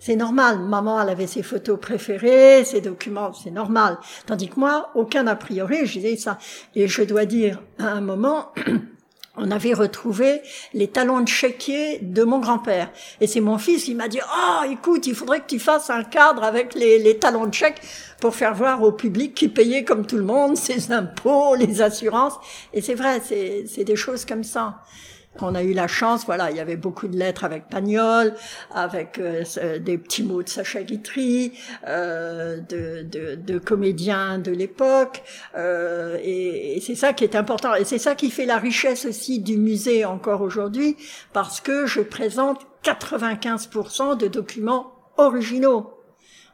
C'est 0.00 0.16
normal. 0.16 0.60
Maman 0.60 1.00
elle 1.02 1.08
avait 1.08 1.26
ses 1.26 1.42
photos 1.42 1.78
préférées 1.80 2.64
ses 2.64 2.80
documents 2.80 3.32
c'est 3.32 3.50
normal. 3.50 3.98
Tandis 4.26 4.48
que 4.48 4.58
moi 4.58 4.90
aucun 4.94 5.26
a 5.26 5.36
priori 5.36 5.86
je 5.86 5.94
disais 5.94 6.16
ça. 6.16 6.38
Et 6.74 6.88
je 6.88 7.02
dois 7.02 7.24
dire 7.24 7.62
à 7.78 7.88
un 7.88 8.00
moment 8.00 8.52
on 9.38 9.50
avait 9.50 9.72
retrouvé 9.72 10.42
les 10.74 10.88
talons 10.88 11.20
de 11.20 11.28
chéquier 11.28 11.98
de 12.02 12.24
mon 12.24 12.38
grand-père. 12.38 12.90
Et 13.20 13.26
c'est 13.26 13.40
mon 13.40 13.58
fils 13.58 13.84
qui 13.84 13.94
m'a 13.94 14.08
dit, 14.08 14.20
oh, 14.22 14.64
écoute, 14.70 15.06
il 15.06 15.14
faudrait 15.14 15.40
que 15.40 15.46
tu 15.46 15.58
fasses 15.58 15.90
un 15.90 16.04
cadre 16.04 16.42
avec 16.42 16.74
les, 16.74 16.98
les 16.98 17.18
talons 17.18 17.46
de 17.46 17.54
chèque 17.54 17.80
pour 18.20 18.34
faire 18.34 18.54
voir 18.54 18.82
au 18.82 18.92
public 18.92 19.34
qui 19.34 19.48
payait 19.48 19.84
comme 19.84 20.06
tout 20.06 20.16
le 20.16 20.24
monde 20.24 20.56
ses 20.56 20.92
impôts, 20.92 21.54
les 21.54 21.82
assurances. 21.82 22.34
Et 22.72 22.80
c'est 22.80 22.94
vrai, 22.94 23.20
c'est 23.24 23.84
des 23.84 23.96
choses 23.96 24.24
comme 24.24 24.44
ça. 24.44 24.82
On 25.40 25.54
a 25.54 25.62
eu 25.62 25.72
la 25.72 25.86
chance, 25.86 26.24
voilà, 26.26 26.50
il 26.50 26.56
y 26.56 26.60
avait 26.60 26.76
beaucoup 26.76 27.06
de 27.06 27.16
lettres 27.16 27.44
avec 27.44 27.68
Pagnol, 27.68 28.34
avec 28.74 29.18
euh, 29.18 29.78
des 29.78 29.96
petits 29.98 30.24
mots 30.24 30.42
de 30.42 30.48
Sacha 30.48 30.82
Guitry, 30.82 31.52
euh, 31.86 32.58
de, 32.58 33.02
de, 33.02 33.36
de, 33.36 33.58
comédiens 33.58 34.38
de 34.38 34.50
l'époque, 34.50 35.22
euh, 35.56 36.18
et, 36.22 36.76
et 36.76 36.80
c'est 36.80 36.96
ça 36.96 37.12
qui 37.12 37.24
est 37.24 37.36
important, 37.36 37.74
et 37.74 37.84
c'est 37.84 37.98
ça 37.98 38.14
qui 38.14 38.30
fait 38.30 38.46
la 38.46 38.58
richesse 38.58 39.04
aussi 39.04 39.38
du 39.38 39.56
musée 39.58 40.04
encore 40.04 40.40
aujourd'hui, 40.40 40.96
parce 41.32 41.60
que 41.60 41.86
je 41.86 42.00
présente 42.00 42.66
95% 42.82 44.16
de 44.16 44.26
documents 44.26 44.92
originaux. 45.18 45.97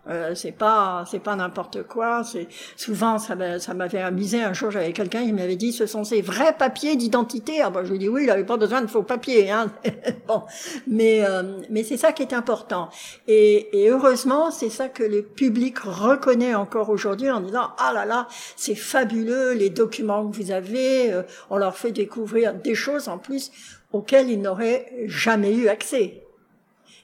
Euh, 0.09 0.35
c'est 0.35 0.53
pas 0.53 1.05
c'est 1.11 1.19
pas 1.19 1.35
n'importe 1.35 1.85
quoi. 1.85 2.25
C'est 2.25 2.49
souvent 2.77 3.19
ça 3.19 3.35
m'avait 3.35 4.01
amusé. 4.01 4.43
Un 4.43 4.53
jour 4.53 4.71
j'avais 4.71 4.93
quelqu'un 4.93 5.25
qui 5.25 5.33
m'avait 5.33 5.57
dit 5.57 5.73
ce 5.73 5.87
sont 5.87 6.05
ces 6.05 6.21
vrais 6.21 6.55
papiers 6.57 6.97
d'identité. 6.97 7.63
Ah 7.63 7.71
ben 7.71 7.85
je 7.85 7.93
lui 7.93 7.99
dis 7.99 8.09
oui 8.09 8.25
il 8.25 8.31
avait 8.31 8.45
pas 8.45 8.57
besoin 8.57 8.83
de 8.83 8.87
faux 8.87 9.03
papiers. 9.03 9.51
Hein. 9.51 9.73
bon 10.29 10.43
mais 10.87 11.25
euh, 11.25 11.43
mais 11.71 11.85
c'est 11.85 11.97
ça 11.97 12.13
qui 12.13 12.23
est 12.23 12.35
important. 12.35 12.91
Et, 13.27 13.85
et 13.85 13.89
heureusement 13.89 14.51
c'est 14.51 14.71
ça 14.71 14.89
que 14.89 15.03
le 15.03 15.23
public 15.23 15.79
reconnaît 15.79 16.55
encore 16.55 16.91
aujourd'hui 16.91 17.31
en 17.31 17.41
disant 17.41 17.71
ah 17.79 17.93
là 17.95 18.05
là 18.05 18.29
c'est 18.57 18.75
fabuleux 18.75 19.53
les 19.53 19.71
documents 19.71 20.29
que 20.29 20.37
vous 20.37 20.51
avez. 20.51 21.13
Euh, 21.13 21.23
on 21.49 21.57
leur 21.57 21.77
fait 21.77 21.93
découvrir 21.93 22.55
des 22.55 22.75
choses 22.75 23.09
en 23.09 23.19
plus 23.19 23.51
auxquelles 23.93 24.29
ils 24.29 24.41
n'auraient 24.41 24.93
jamais 25.07 25.55
eu 25.55 25.69
accès. 25.69 26.24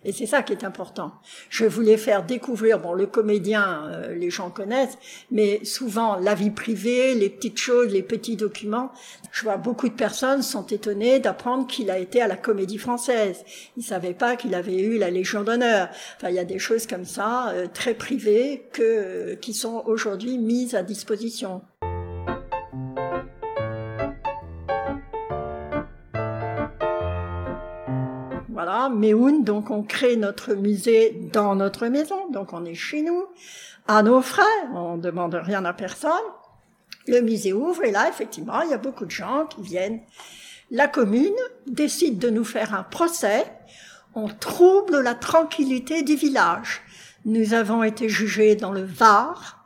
Et 0.05 0.13
c'est 0.13 0.27
ça 0.27 0.43
qui 0.43 0.53
est 0.53 0.65
important. 0.65 1.13
Je 1.51 1.67
voulais 1.67 1.99
faire 1.99 2.25
découvrir, 2.25 2.79
bon, 2.79 2.95
le 2.95 3.07
comédien, 3.07 3.85
euh, 3.85 4.15
les 4.15 4.31
gens 4.31 4.49
connaissent, 4.49 4.97
mais 5.31 5.63
souvent 5.65 6.17
la 6.17 6.35
vie 6.35 6.51
privée, 6.51 7.15
les 7.15 7.29
petites 7.29 7.59
choses, 7.59 7.93
les 7.93 8.03
petits 8.03 8.37
documents. 8.37 8.93
Je 9.31 9.43
vois 9.43 9.59
beaucoup 9.59 9.89
de 9.89 9.95
personnes 9.95 10.43
sont 10.43 10.67
étonnées 10.67 11.21
d'apprendre 11.21 11.67
qu'il 11.67 11.91
a 11.91 11.99
été 11.99 12.23
à 12.23 12.29
la 12.29 12.37
Comédie 12.37 12.79
Française. 12.79 13.45
Ils 13.77 13.85
savaient 13.85 14.15
pas 14.15 14.37
qu'il 14.37 14.55
avait 14.55 14.81
eu 14.81 14.97
la 14.97 15.11
Légion 15.11 15.43
d'honneur. 15.43 15.91
Enfin, 16.17 16.31
il 16.31 16.37
y 16.37 16.39
a 16.39 16.45
des 16.45 16.59
choses 16.59 16.87
comme 16.87 17.05
ça, 17.05 17.51
euh, 17.51 17.67
très 17.73 17.95
privées, 17.95 18.69
que 18.73 19.35
qui 19.35 19.53
sont 19.53 19.83
aujourd'hui 19.87 20.39
mises 20.39 20.75
à 20.75 20.83
disposition. 20.83 21.63
Donc 29.43 29.71
on 29.71 29.83
crée 29.83 30.17
notre 30.17 30.55
musée 30.55 31.21
dans 31.33 31.55
notre 31.55 31.87
maison, 31.87 32.29
donc 32.31 32.53
on 32.53 32.65
est 32.65 32.75
chez 32.75 33.03
nous, 33.03 33.25
à 33.87 34.03
nos 34.03 34.21
frais, 34.21 34.43
on 34.75 34.97
ne 34.97 35.03
demande 35.03 35.35
rien 35.35 35.65
à 35.65 35.73
personne. 35.73 36.11
Le 37.07 37.21
musée 37.21 37.53
ouvre 37.53 37.85
et 37.85 37.91
là, 37.91 38.09
effectivement, 38.09 38.61
il 38.63 38.71
y 38.71 38.75
a 38.75 38.79
beaucoup 38.79 39.07
de 39.07 39.11
gens 39.11 39.47
qui 39.47 39.63
viennent. 39.63 40.01
La 40.71 40.87
commune 40.87 41.35
décide 41.67 42.19
de 42.19 42.31
nous 42.31 42.45
faire 42.45 42.75
un 42.75 42.83
procès. 42.83 43.45
On 44.15 44.29
trouble 44.29 45.01
la 45.01 45.15
tranquillité 45.15 46.03
du 46.03 46.15
village. 46.15 46.83
Nous 47.25 47.55
avons 47.55 47.83
été 47.83 48.09
jugés 48.09 48.55
dans 48.55 48.73
le 48.73 48.85
Var 48.85 49.65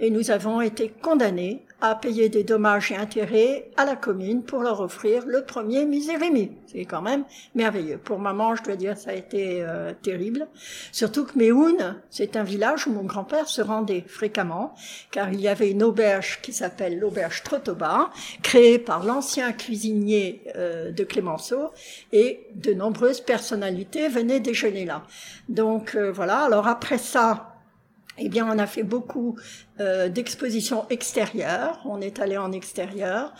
et 0.00 0.10
nous 0.10 0.30
avons 0.30 0.60
été 0.60 0.88
condamnés 0.88 1.64
à 1.82 1.96
payer 1.96 2.28
des 2.28 2.44
dommages 2.44 2.92
et 2.92 2.96
intérêts 2.96 3.68
à 3.76 3.84
la 3.84 3.96
commune 3.96 4.44
pour 4.44 4.62
leur 4.62 4.80
offrir 4.80 5.26
le 5.26 5.42
premier 5.44 5.84
musée 5.84 6.16
Rémy. 6.16 6.52
C'est 6.68 6.84
quand 6.84 7.02
même 7.02 7.24
merveilleux. 7.56 7.98
Pour 7.98 8.20
maman, 8.20 8.54
je 8.54 8.62
dois 8.62 8.76
dire, 8.76 8.96
ça 8.96 9.10
a 9.10 9.14
été 9.14 9.62
euh, 9.62 9.92
terrible. 10.00 10.46
Surtout 10.92 11.24
que 11.24 11.36
Méhoun, 11.36 11.96
c'est 12.08 12.36
un 12.36 12.44
village 12.44 12.86
où 12.86 12.92
mon 12.92 13.02
grand-père 13.02 13.48
se 13.48 13.60
rendait 13.60 14.04
fréquemment, 14.06 14.76
car 15.10 15.32
il 15.32 15.40
y 15.40 15.48
avait 15.48 15.72
une 15.72 15.82
auberge 15.82 16.40
qui 16.40 16.52
s'appelle 16.52 17.00
l'auberge 17.00 17.42
Trotoba, 17.42 18.10
créée 18.42 18.78
par 18.78 19.04
l'ancien 19.04 19.52
cuisinier 19.52 20.44
euh, 20.54 20.92
de 20.92 21.02
Clémenceau, 21.02 21.72
et 22.12 22.46
de 22.54 22.72
nombreuses 22.74 23.20
personnalités 23.20 24.08
venaient 24.08 24.40
déjeuner 24.40 24.84
là. 24.84 25.02
Donc 25.48 25.96
euh, 25.96 26.12
voilà, 26.12 26.44
alors 26.44 26.68
après 26.68 26.98
ça, 26.98 27.51
eh 28.18 28.28
bien, 28.28 28.46
on 28.46 28.58
a 28.58 28.66
fait 28.66 28.82
beaucoup 28.82 29.36
euh, 29.80 30.08
d'expositions 30.08 30.84
extérieures. 30.90 31.80
On 31.86 32.00
est 32.00 32.20
allé 32.20 32.36
en 32.36 32.52
extérieur. 32.52 33.32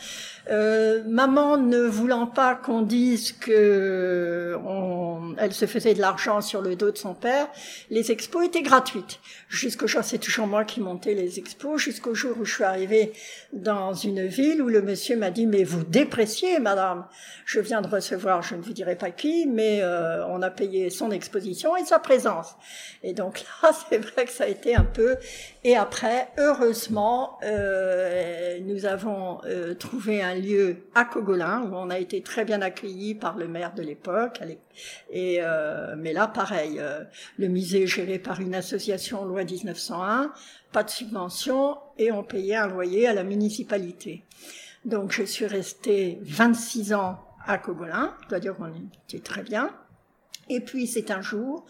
Euh, 0.51 1.03
maman 1.07 1.59
ne 1.59 1.83
voulant 1.83 2.27
pas 2.27 2.55
qu'on 2.55 2.81
dise 2.81 3.33
que 3.33 4.57
on, 4.65 5.12
elle 5.39 5.53
se 5.53 5.67
faisait 5.67 5.95
de 5.95 6.01
l'argent 6.01 6.41
sur 6.41 6.63
le 6.63 6.77
dos 6.77 6.91
de 6.91 6.99
son 6.99 7.15
père, 7.15 7.49
les 7.91 8.13
expos 8.13 8.47
étaient 8.47 8.63
gratuites. 8.63 9.21
Jusqu'au 9.49 9.87
jour, 9.87 10.03
c'est 10.05 10.19
toujours 10.19 10.47
moi 10.47 10.65
qui 10.65 10.81
montais 10.81 11.15
les 11.15 11.39
expos, 11.39 11.81
jusqu'au 11.81 12.15
jour 12.15 12.37
où 12.39 12.45
je 12.45 12.55
suis 12.55 12.65
arrivée 12.65 13.13
dans 13.53 13.95
une 13.95 14.27
ville 14.27 14.63
où 14.63 14.69
le 14.69 14.83
monsieur 14.83 15.17
m'a 15.17 15.31
dit 15.31 15.47
mais 15.47 15.65
vous 15.65 15.85
dépréciez, 15.85 16.59
madame. 16.59 17.07
Je 17.45 17.61
viens 17.61 17.83
de 17.83 17.89
recevoir, 17.89 18.43
je 18.43 18.55
ne 18.55 18.63
vous 18.63 18.73
dirai 18.73 18.97
pas 18.97 19.11
qui, 19.11 19.47
mais 19.47 19.81
euh, 19.83 20.27
on 20.27 20.43
a 20.43 20.51
payé 20.51 20.91
son 20.91 21.11
exposition 21.11 21.77
et 21.77 21.85
sa 21.85 21.99
présence. 21.99 22.57
Et 23.03 23.13
donc 23.13 23.45
là, 23.63 23.71
c'est 23.91 23.99
vrai 23.99 24.25
que 24.25 24.33
ça 24.33 24.45
a 24.45 24.49
été 24.49 24.75
un 24.75 24.85
peu. 24.85 25.17
Et 25.65 25.77
après, 25.77 26.29
heureusement, 26.39 27.39
euh, 27.45 28.59
nous 28.63 28.85
avons 28.85 29.39
euh, 29.45 29.75
trouvé 29.75 30.21
un 30.21 30.35
lieu 30.35 30.89
à 30.97 31.05
Cogolin 31.05 31.63
où 31.63 31.77
on 31.77 31.89
a 31.89 32.01
été 32.01 32.21
très 32.21 32.45
bien 32.45 32.61
accueillis 32.63 33.15
par 33.15 33.37
le 33.37 33.47
maire 33.47 33.73
de 33.73 33.83
l'époque. 33.83 34.41
Et 35.11 35.39
euh, 35.41 35.95
mais 35.97 36.13
là, 36.13 36.27
pareil, 36.27 36.81
euh, 36.81 37.05
le 37.39 37.47
musée 37.47 37.85
est 37.85 37.87
géré 37.87 38.19
par 38.19 38.41
une 38.41 38.57
association 38.57 39.25
loi 39.25 39.45
1901, 39.45 40.33
pas 40.73 40.83
de 40.83 40.91
subvention 40.91 41.79
et 41.97 42.11
on 42.11 42.25
payait 42.25 42.57
un 42.57 42.67
loyer 42.67 43.07
à 43.07 43.15
la 43.15 43.23
municipalité. 43.23 44.25
Donc 44.85 45.13
je 45.13 45.23
suis 45.23 45.47
restée 45.47 46.19
26 46.23 46.93
ans 46.93 47.21
à 47.47 47.59
Cogolin, 47.59 48.17
je 48.25 48.29
dois 48.31 48.41
dire 48.41 48.57
qu'on 48.57 48.73
était 49.09 49.23
très 49.23 49.43
bien. 49.43 49.71
Et 50.49 50.59
puis 50.59 50.89
c'est 50.89 51.13
un 51.13 51.23
jour 51.23 51.67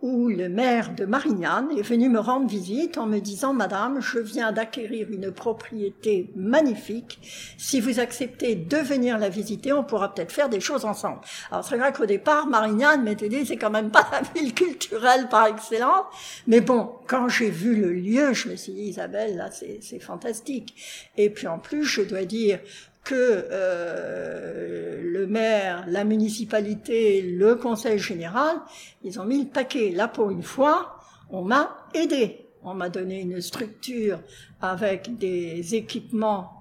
où 0.00 0.28
le 0.28 0.48
maire 0.48 0.94
de 0.94 1.04
Marignane 1.04 1.70
est 1.76 1.82
venu 1.82 2.08
me 2.08 2.20
rendre 2.20 2.48
visite 2.48 2.98
en 2.98 3.06
me 3.06 3.18
disant 3.18 3.52
Madame, 3.52 4.00
je 4.00 4.20
viens 4.20 4.52
d'acquérir 4.52 5.08
une 5.10 5.32
propriété 5.32 6.30
magnifique. 6.36 7.18
Si 7.58 7.80
vous 7.80 7.98
acceptez 7.98 8.54
de 8.54 8.76
venir 8.76 9.18
la 9.18 9.28
visiter, 9.28 9.72
on 9.72 9.82
pourra 9.82 10.14
peut-être 10.14 10.30
faire 10.30 10.48
des 10.48 10.60
choses 10.60 10.84
ensemble. 10.84 11.20
Alors 11.50 11.64
c'est 11.64 11.76
vrai 11.76 11.92
qu'au 11.92 12.06
départ, 12.06 12.46
Marignane 12.46 13.02
m'était 13.02 13.28
dit 13.28 13.44
c'est 13.44 13.56
quand 13.56 13.70
même 13.70 13.90
pas 13.90 14.08
la 14.12 14.20
ville 14.20 14.54
culturelle 14.54 15.28
par 15.28 15.46
excellence, 15.46 16.06
mais 16.46 16.60
bon, 16.60 16.92
quand 17.08 17.28
j'ai 17.28 17.50
vu 17.50 17.74
le 17.74 17.92
lieu, 17.92 18.32
je 18.34 18.50
me 18.50 18.56
suis 18.56 18.72
dit 18.72 18.82
Isabelle, 18.82 19.36
là 19.36 19.50
c'est 19.50 20.00
fantastique. 20.00 20.76
Et 21.16 21.28
puis 21.28 21.48
en 21.48 21.58
plus, 21.58 21.84
je 21.84 22.02
dois 22.02 22.24
dire 22.24 22.60
que 23.08 23.48
euh, 23.50 25.00
le 25.02 25.26
maire, 25.26 25.86
la 25.88 26.04
municipalité, 26.04 27.22
le 27.22 27.54
conseil 27.54 27.98
général, 27.98 28.56
ils 29.02 29.18
ont 29.18 29.24
mis 29.24 29.44
le 29.44 29.48
paquet. 29.48 29.92
Là, 29.92 30.08
pour 30.08 30.30
une 30.30 30.42
fois, 30.42 30.98
on 31.30 31.40
m'a 31.40 31.88
aidé. 31.94 32.46
On 32.62 32.74
m'a 32.74 32.90
donné 32.90 33.22
une 33.22 33.40
structure 33.40 34.20
avec 34.60 35.16
des 35.16 35.74
équipements 35.74 36.52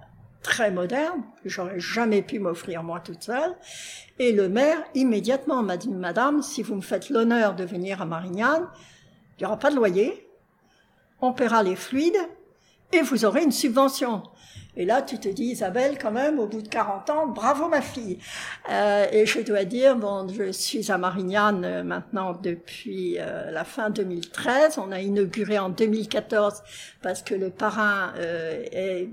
très 0.41 0.71
modernes 0.71 1.21
que 1.43 1.49
j'aurais 1.49 1.81
jamais 1.81 2.21
pu 2.21 2.39
m'offrir 2.39 2.81
moi 2.81 3.01
toute 3.01 3.23
seule. 3.23 3.53
Et 4.17 4.31
le 4.31 4.47
maire, 4.47 4.77
immédiatement, 4.95 5.63
m'a 5.63 5.75
dit, 5.75 5.89
Madame, 5.89 6.41
si 6.41 6.63
vous 6.63 6.75
me 6.75 6.81
faites 6.81 7.09
l'honneur 7.09 7.55
de 7.55 7.65
venir 7.65 8.01
à 8.01 8.05
Marignane, 8.05 8.69
il 9.37 9.41
n'y 9.41 9.47
aura 9.47 9.59
pas 9.59 9.69
de 9.69 9.75
loyer, 9.75 10.29
on 11.19 11.33
paiera 11.33 11.61
les 11.61 11.75
fluides 11.75 12.15
et 12.93 13.01
vous 13.01 13.25
aurez 13.25 13.43
une 13.43 13.51
subvention. 13.51 14.23
Et 14.77 14.85
là, 14.85 15.01
tu 15.01 15.17
te 15.17 15.27
dis, 15.27 15.45
Isabelle, 15.45 15.97
quand 15.99 16.11
même, 16.11 16.37
au 16.37 16.45
bout 16.45 16.61
de 16.61 16.67
40 16.67 17.09
ans, 17.09 17.27
bravo 17.27 17.67
ma 17.67 17.81
fille. 17.81 18.19
Euh, 18.69 19.07
et 19.11 19.25
je 19.25 19.41
dois 19.41 19.65
dire, 19.65 19.95
bon, 19.95 20.27
je 20.27 20.51
suis 20.51 20.91
à 20.91 20.99
Marignane 20.99 21.65
euh, 21.65 21.83
maintenant 21.83 22.33
depuis 22.33 23.17
euh, 23.17 23.49
la 23.49 23.63
fin 23.63 23.89
2013. 23.89 24.77
On 24.77 24.91
a 24.91 25.01
inauguré 25.01 25.57
en 25.57 25.69
2014 25.69 26.61
parce 27.01 27.23
que 27.23 27.33
le 27.33 27.49
parrain 27.49 28.13
est 28.17 29.09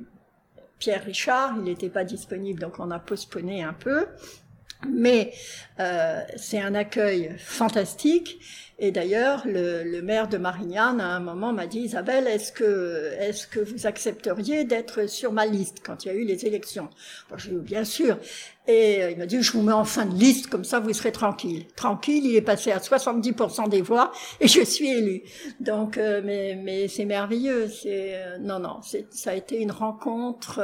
Pierre 0.79 1.05
Richard, 1.05 1.55
il 1.57 1.63
n'était 1.63 1.89
pas 1.89 2.05
disponible, 2.05 2.61
donc 2.61 2.79
on 2.79 2.91
a 2.91 2.99
postponé 2.99 3.63
un 3.63 3.73
peu. 3.73 4.07
Mais 4.93 5.33
euh, 5.81 6.21
c'est 6.37 6.61
un 6.61 6.75
accueil 6.75 7.35
fantastique. 7.39 8.39
Et 8.79 8.91
d'ailleurs, 8.91 9.47
le, 9.47 9.85
le, 9.85 10.03
maire 10.03 10.29
de 10.29 10.37
Marignane, 10.37 11.01
à 11.01 11.07
un 11.07 11.21
moment, 11.21 11.53
m'a 11.53 11.67
dit, 11.67 11.81
Isabelle, 11.81 12.27
est-ce 12.27 12.51
que, 12.51 13.13
est-ce 13.21 13.47
que 13.47 13.61
vous 13.61 13.87
accepteriez 13.87 14.65
d'être 14.65 15.09
sur 15.09 15.33
ma 15.33 15.47
liste 15.47 15.79
quand 15.85 16.05
il 16.05 16.09
y 16.09 16.11
a 16.11 16.15
eu 16.15 16.25
les 16.25 16.45
élections? 16.45 16.91
Bien 17.63 17.85
sûr. 17.85 18.19
Et 18.67 19.03
euh, 19.03 19.11
il 19.11 19.19
m'a 19.19 19.27
dit, 19.27 19.43
je 19.43 19.53
vous 19.53 19.61
mets 19.61 19.73
en 19.73 19.85
fin 19.85 20.07
de 20.07 20.15
liste, 20.15 20.47
comme 20.47 20.65
ça 20.65 20.81
vous 20.81 20.93
serez 20.95 21.13
tranquille. 21.13 21.67
Tranquille, 21.77 22.25
il 22.25 22.35
est 22.35 22.43
passé 22.43 22.73
à 22.73 22.79
70% 22.79 23.69
des 23.69 23.83
voix 23.83 24.11
et 24.41 24.49
je 24.49 24.63
suis 24.63 24.89
élu. 24.89 25.23
Donc, 25.61 25.99
euh, 25.99 26.23
mais, 26.25 26.59
mais 26.63 26.89
c'est 26.89 27.05
merveilleux. 27.05 27.69
C'est 27.69 28.15
euh, 28.15 28.39
non, 28.39 28.61
non, 28.61 28.81
ça 29.11 29.31
a 29.31 29.35
été 29.35 29.61
une 29.61 29.71
rencontre 29.71 30.61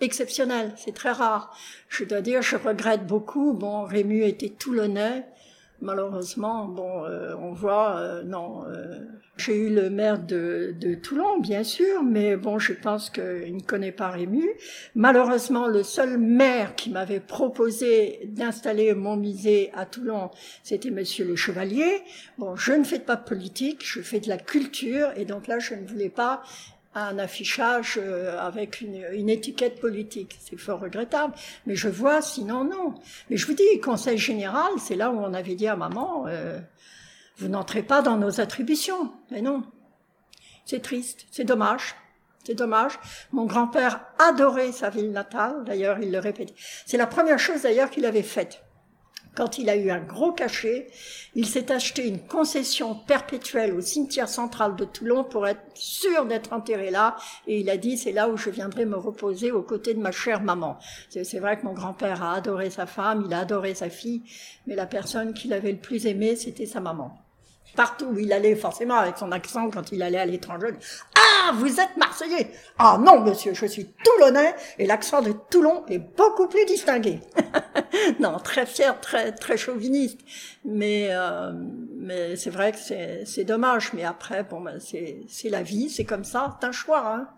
exceptionnelle. 0.00 0.74
C'est 0.76 0.94
très 0.94 1.12
rare. 1.12 1.56
Je 1.88 2.04
dois 2.04 2.20
dire, 2.20 2.42
je 2.42 2.56
regrette 2.56 3.06
beaucoup. 3.06 3.54
Bon, 3.54 3.84
Rému 3.84 4.24
était 4.24 4.50
toulonnais. 4.50 5.24
Malheureusement, 5.80 6.66
bon, 6.66 7.04
euh, 7.04 7.34
on 7.40 7.52
voit, 7.52 7.98
euh, 7.98 8.22
non. 8.22 8.64
Euh, 8.66 9.00
j'ai 9.36 9.56
eu 9.56 9.74
le 9.74 9.90
maire 9.90 10.18
de, 10.18 10.74
de, 10.80 10.94
Toulon, 10.94 11.38
bien 11.40 11.62
sûr, 11.62 12.02
mais 12.02 12.36
bon, 12.36 12.58
je 12.58 12.72
pense 12.72 13.10
qu'il 13.10 13.56
ne 13.56 13.62
connaît 13.62 13.92
pas 13.92 14.08
Rému. 14.08 14.48
Malheureusement, 14.94 15.66
le 15.66 15.82
seul 15.82 16.16
maire 16.18 16.74
qui 16.74 16.90
m'avait 16.90 17.20
proposé 17.20 18.20
d'installer 18.28 18.94
mon 18.94 19.16
musée 19.16 19.70
à 19.74 19.84
Toulon, 19.84 20.30
c'était 20.62 20.90
Monsieur 20.90 21.26
le 21.26 21.36
Chevalier. 21.36 22.02
Bon, 22.38 22.56
je 22.56 22.72
ne 22.72 22.84
fais 22.84 22.98
pas 22.98 23.16
de 23.16 23.24
politique, 23.24 23.82
je 23.84 24.00
fais 24.00 24.20
de 24.20 24.28
la 24.28 24.38
culture, 24.38 25.08
et 25.16 25.26
donc 25.26 25.46
là, 25.46 25.58
je 25.58 25.74
ne 25.74 25.86
voulais 25.86 26.08
pas 26.08 26.42
un 26.96 27.18
affichage 27.18 27.98
euh, 28.02 28.38
avec 28.40 28.80
une, 28.80 29.04
une 29.12 29.28
étiquette 29.28 29.80
politique. 29.80 30.38
C'est 30.40 30.56
fort 30.56 30.80
regrettable, 30.80 31.34
mais 31.66 31.76
je 31.76 31.88
vois, 31.88 32.22
sinon 32.22 32.64
non. 32.64 32.94
Mais 33.28 33.36
je 33.36 33.46
vous 33.46 33.54
dis, 33.54 33.80
conseil 33.82 34.18
général, 34.18 34.72
c'est 34.78 34.96
là 34.96 35.10
où 35.10 35.18
on 35.18 35.34
avait 35.34 35.54
dit 35.54 35.68
à 35.68 35.76
maman, 35.76 36.24
euh, 36.26 36.58
vous 37.36 37.48
n'entrez 37.48 37.82
pas 37.82 38.02
dans 38.02 38.16
nos 38.16 38.40
attributions. 38.40 39.12
Mais 39.30 39.42
non, 39.42 39.62
c'est 40.64 40.80
triste, 40.80 41.26
c'est 41.30 41.44
dommage. 41.44 41.94
C'est 42.44 42.54
dommage. 42.54 42.92
Mon 43.32 43.44
grand-père 43.44 44.00
adorait 44.20 44.70
sa 44.70 44.88
ville 44.88 45.10
natale, 45.10 45.64
d'ailleurs 45.64 45.98
il 45.98 46.12
le 46.12 46.20
répétait. 46.20 46.54
C'est 46.86 46.96
la 46.96 47.08
première 47.08 47.40
chose 47.40 47.62
d'ailleurs 47.62 47.90
qu'il 47.90 48.06
avait 48.06 48.22
faite 48.22 48.62
quand 49.36 49.58
il 49.58 49.68
a 49.68 49.76
eu 49.76 49.90
un 49.90 50.00
gros 50.00 50.32
cachet, 50.32 50.88
il 51.34 51.46
s'est 51.46 51.70
acheté 51.70 52.08
une 52.08 52.20
concession 52.20 52.94
perpétuelle 52.94 53.74
au 53.74 53.80
cimetière 53.80 54.28
central 54.28 54.74
de 54.76 54.84
Toulon 54.84 55.24
pour 55.24 55.46
être 55.46 55.62
sûr 55.74 56.24
d'être 56.24 56.52
enterré 56.52 56.90
là. 56.90 57.16
Et 57.46 57.60
il 57.60 57.68
a 57.68 57.76
dit, 57.76 57.98
c'est 57.98 58.12
là 58.12 58.28
où 58.28 58.36
je 58.36 58.50
viendrai 58.50 58.86
me 58.86 58.96
reposer 58.96 59.52
aux 59.52 59.62
côtés 59.62 59.94
de 59.94 60.00
ma 60.00 60.12
chère 60.12 60.42
maman. 60.42 60.78
C'est 61.10 61.38
vrai 61.38 61.58
que 61.58 61.66
mon 61.66 61.74
grand-père 61.74 62.22
a 62.22 62.34
adoré 62.34 62.70
sa 62.70 62.86
femme, 62.86 63.24
il 63.26 63.34
a 63.34 63.40
adoré 63.40 63.74
sa 63.74 63.90
fille, 63.90 64.22
mais 64.66 64.74
la 64.74 64.86
personne 64.86 65.34
qu'il 65.34 65.52
avait 65.52 65.72
le 65.72 65.78
plus 65.78 66.06
aimé, 66.06 66.36
c'était 66.36 66.66
sa 66.66 66.80
maman 66.80 67.25
partout 67.76 68.06
où 68.06 68.18
il 68.18 68.32
allait, 68.32 68.56
forcément 68.56 68.96
avec 68.96 69.18
son 69.18 69.30
accent 69.30 69.70
quand 69.70 69.92
il 69.92 70.02
allait 70.02 70.18
à 70.18 70.26
l'étranger. 70.26 70.68
Ah, 71.14 71.52
vous 71.54 71.80
êtes 71.80 71.96
Marseillais 71.96 72.50
Ah 72.78 72.98
non, 73.00 73.20
monsieur, 73.20 73.54
je 73.54 73.66
suis 73.66 73.86
Toulonnais 74.04 74.54
et 74.78 74.86
l'accent 74.86 75.22
de 75.22 75.32
Toulon 75.50 75.84
est 75.88 75.98
beaucoup 75.98 76.48
plus 76.48 76.64
distingué. 76.64 77.20
non, 78.20 78.38
très 78.38 78.66
fier, 78.66 78.98
très 79.00 79.32
très 79.32 79.56
chauviniste, 79.56 80.18
mais 80.64 81.08
euh, 81.10 81.52
mais 81.96 82.36
c'est 82.36 82.50
vrai 82.50 82.72
que 82.72 82.78
c'est 82.78 83.44
dommage. 83.44 83.92
Mais 83.92 84.04
après, 84.04 84.42
bon, 84.42 84.60
ben, 84.60 84.78
c'est 84.80 85.50
la 85.50 85.62
vie, 85.62 85.90
c'est 85.90 86.04
comme 86.04 86.24
ça, 86.24 86.56
c'est 86.60 86.66
un 86.66 86.72
choix. 86.72 87.06
Hein. 87.06 87.28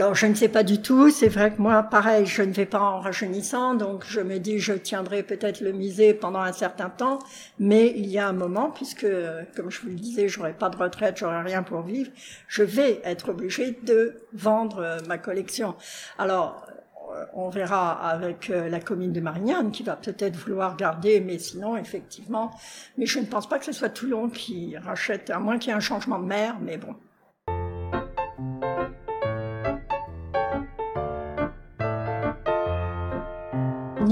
Alors 0.00 0.14
je 0.14 0.24
ne 0.24 0.34
sais 0.34 0.48
pas 0.48 0.62
du 0.62 0.80
tout, 0.80 1.10
c'est 1.10 1.28
vrai 1.28 1.52
que 1.52 1.60
moi 1.60 1.82
pareil, 1.82 2.24
je 2.24 2.40
ne 2.40 2.52
vais 2.52 2.64
pas 2.64 2.80
en 2.80 3.00
rajeunissant, 3.00 3.74
donc 3.74 4.02
je 4.06 4.20
me 4.20 4.38
dis 4.38 4.58
je 4.58 4.72
tiendrai 4.72 5.22
peut-être 5.22 5.60
le 5.60 5.72
musée 5.72 6.14
pendant 6.14 6.40
un 6.40 6.54
certain 6.54 6.88
temps, 6.88 7.18
mais 7.58 7.92
il 7.94 8.06
y 8.06 8.18
a 8.18 8.26
un 8.26 8.32
moment, 8.32 8.70
puisque 8.70 9.06
comme 9.54 9.70
je 9.70 9.82
vous 9.82 9.88
le 9.88 9.96
disais, 9.96 10.26
j'aurai 10.26 10.54
pas 10.54 10.70
de 10.70 10.76
retraite, 10.78 11.18
j'aurai 11.18 11.42
rien 11.42 11.62
pour 11.62 11.82
vivre, 11.82 12.10
je 12.48 12.62
vais 12.62 13.02
être 13.04 13.28
obligée 13.28 13.78
de 13.82 14.22
vendre 14.32 14.78
euh, 14.78 14.98
ma 15.06 15.18
collection. 15.18 15.74
Alors 16.18 16.66
euh, 17.14 17.26
on 17.34 17.50
verra 17.50 17.92
avec 18.08 18.48
euh, 18.48 18.70
la 18.70 18.80
commune 18.80 19.12
de 19.12 19.20
Marignane 19.20 19.70
qui 19.70 19.82
va 19.82 19.96
peut-être 19.96 20.36
vouloir 20.36 20.78
garder, 20.78 21.20
mais 21.20 21.38
sinon, 21.38 21.76
effectivement, 21.76 22.52
mais 22.96 23.04
je 23.04 23.18
ne 23.18 23.26
pense 23.26 23.46
pas 23.46 23.58
que 23.58 23.66
ce 23.66 23.72
soit 23.72 23.90
Toulon 23.90 24.30
qui 24.30 24.78
rachète, 24.78 25.28
à 25.28 25.38
moins 25.38 25.58
qu'il 25.58 25.68
y 25.68 25.72
ait 25.74 25.76
un 25.76 25.80
changement 25.80 26.18
de 26.18 26.24
maire, 26.24 26.56
mais 26.58 26.78
bon. 26.78 26.96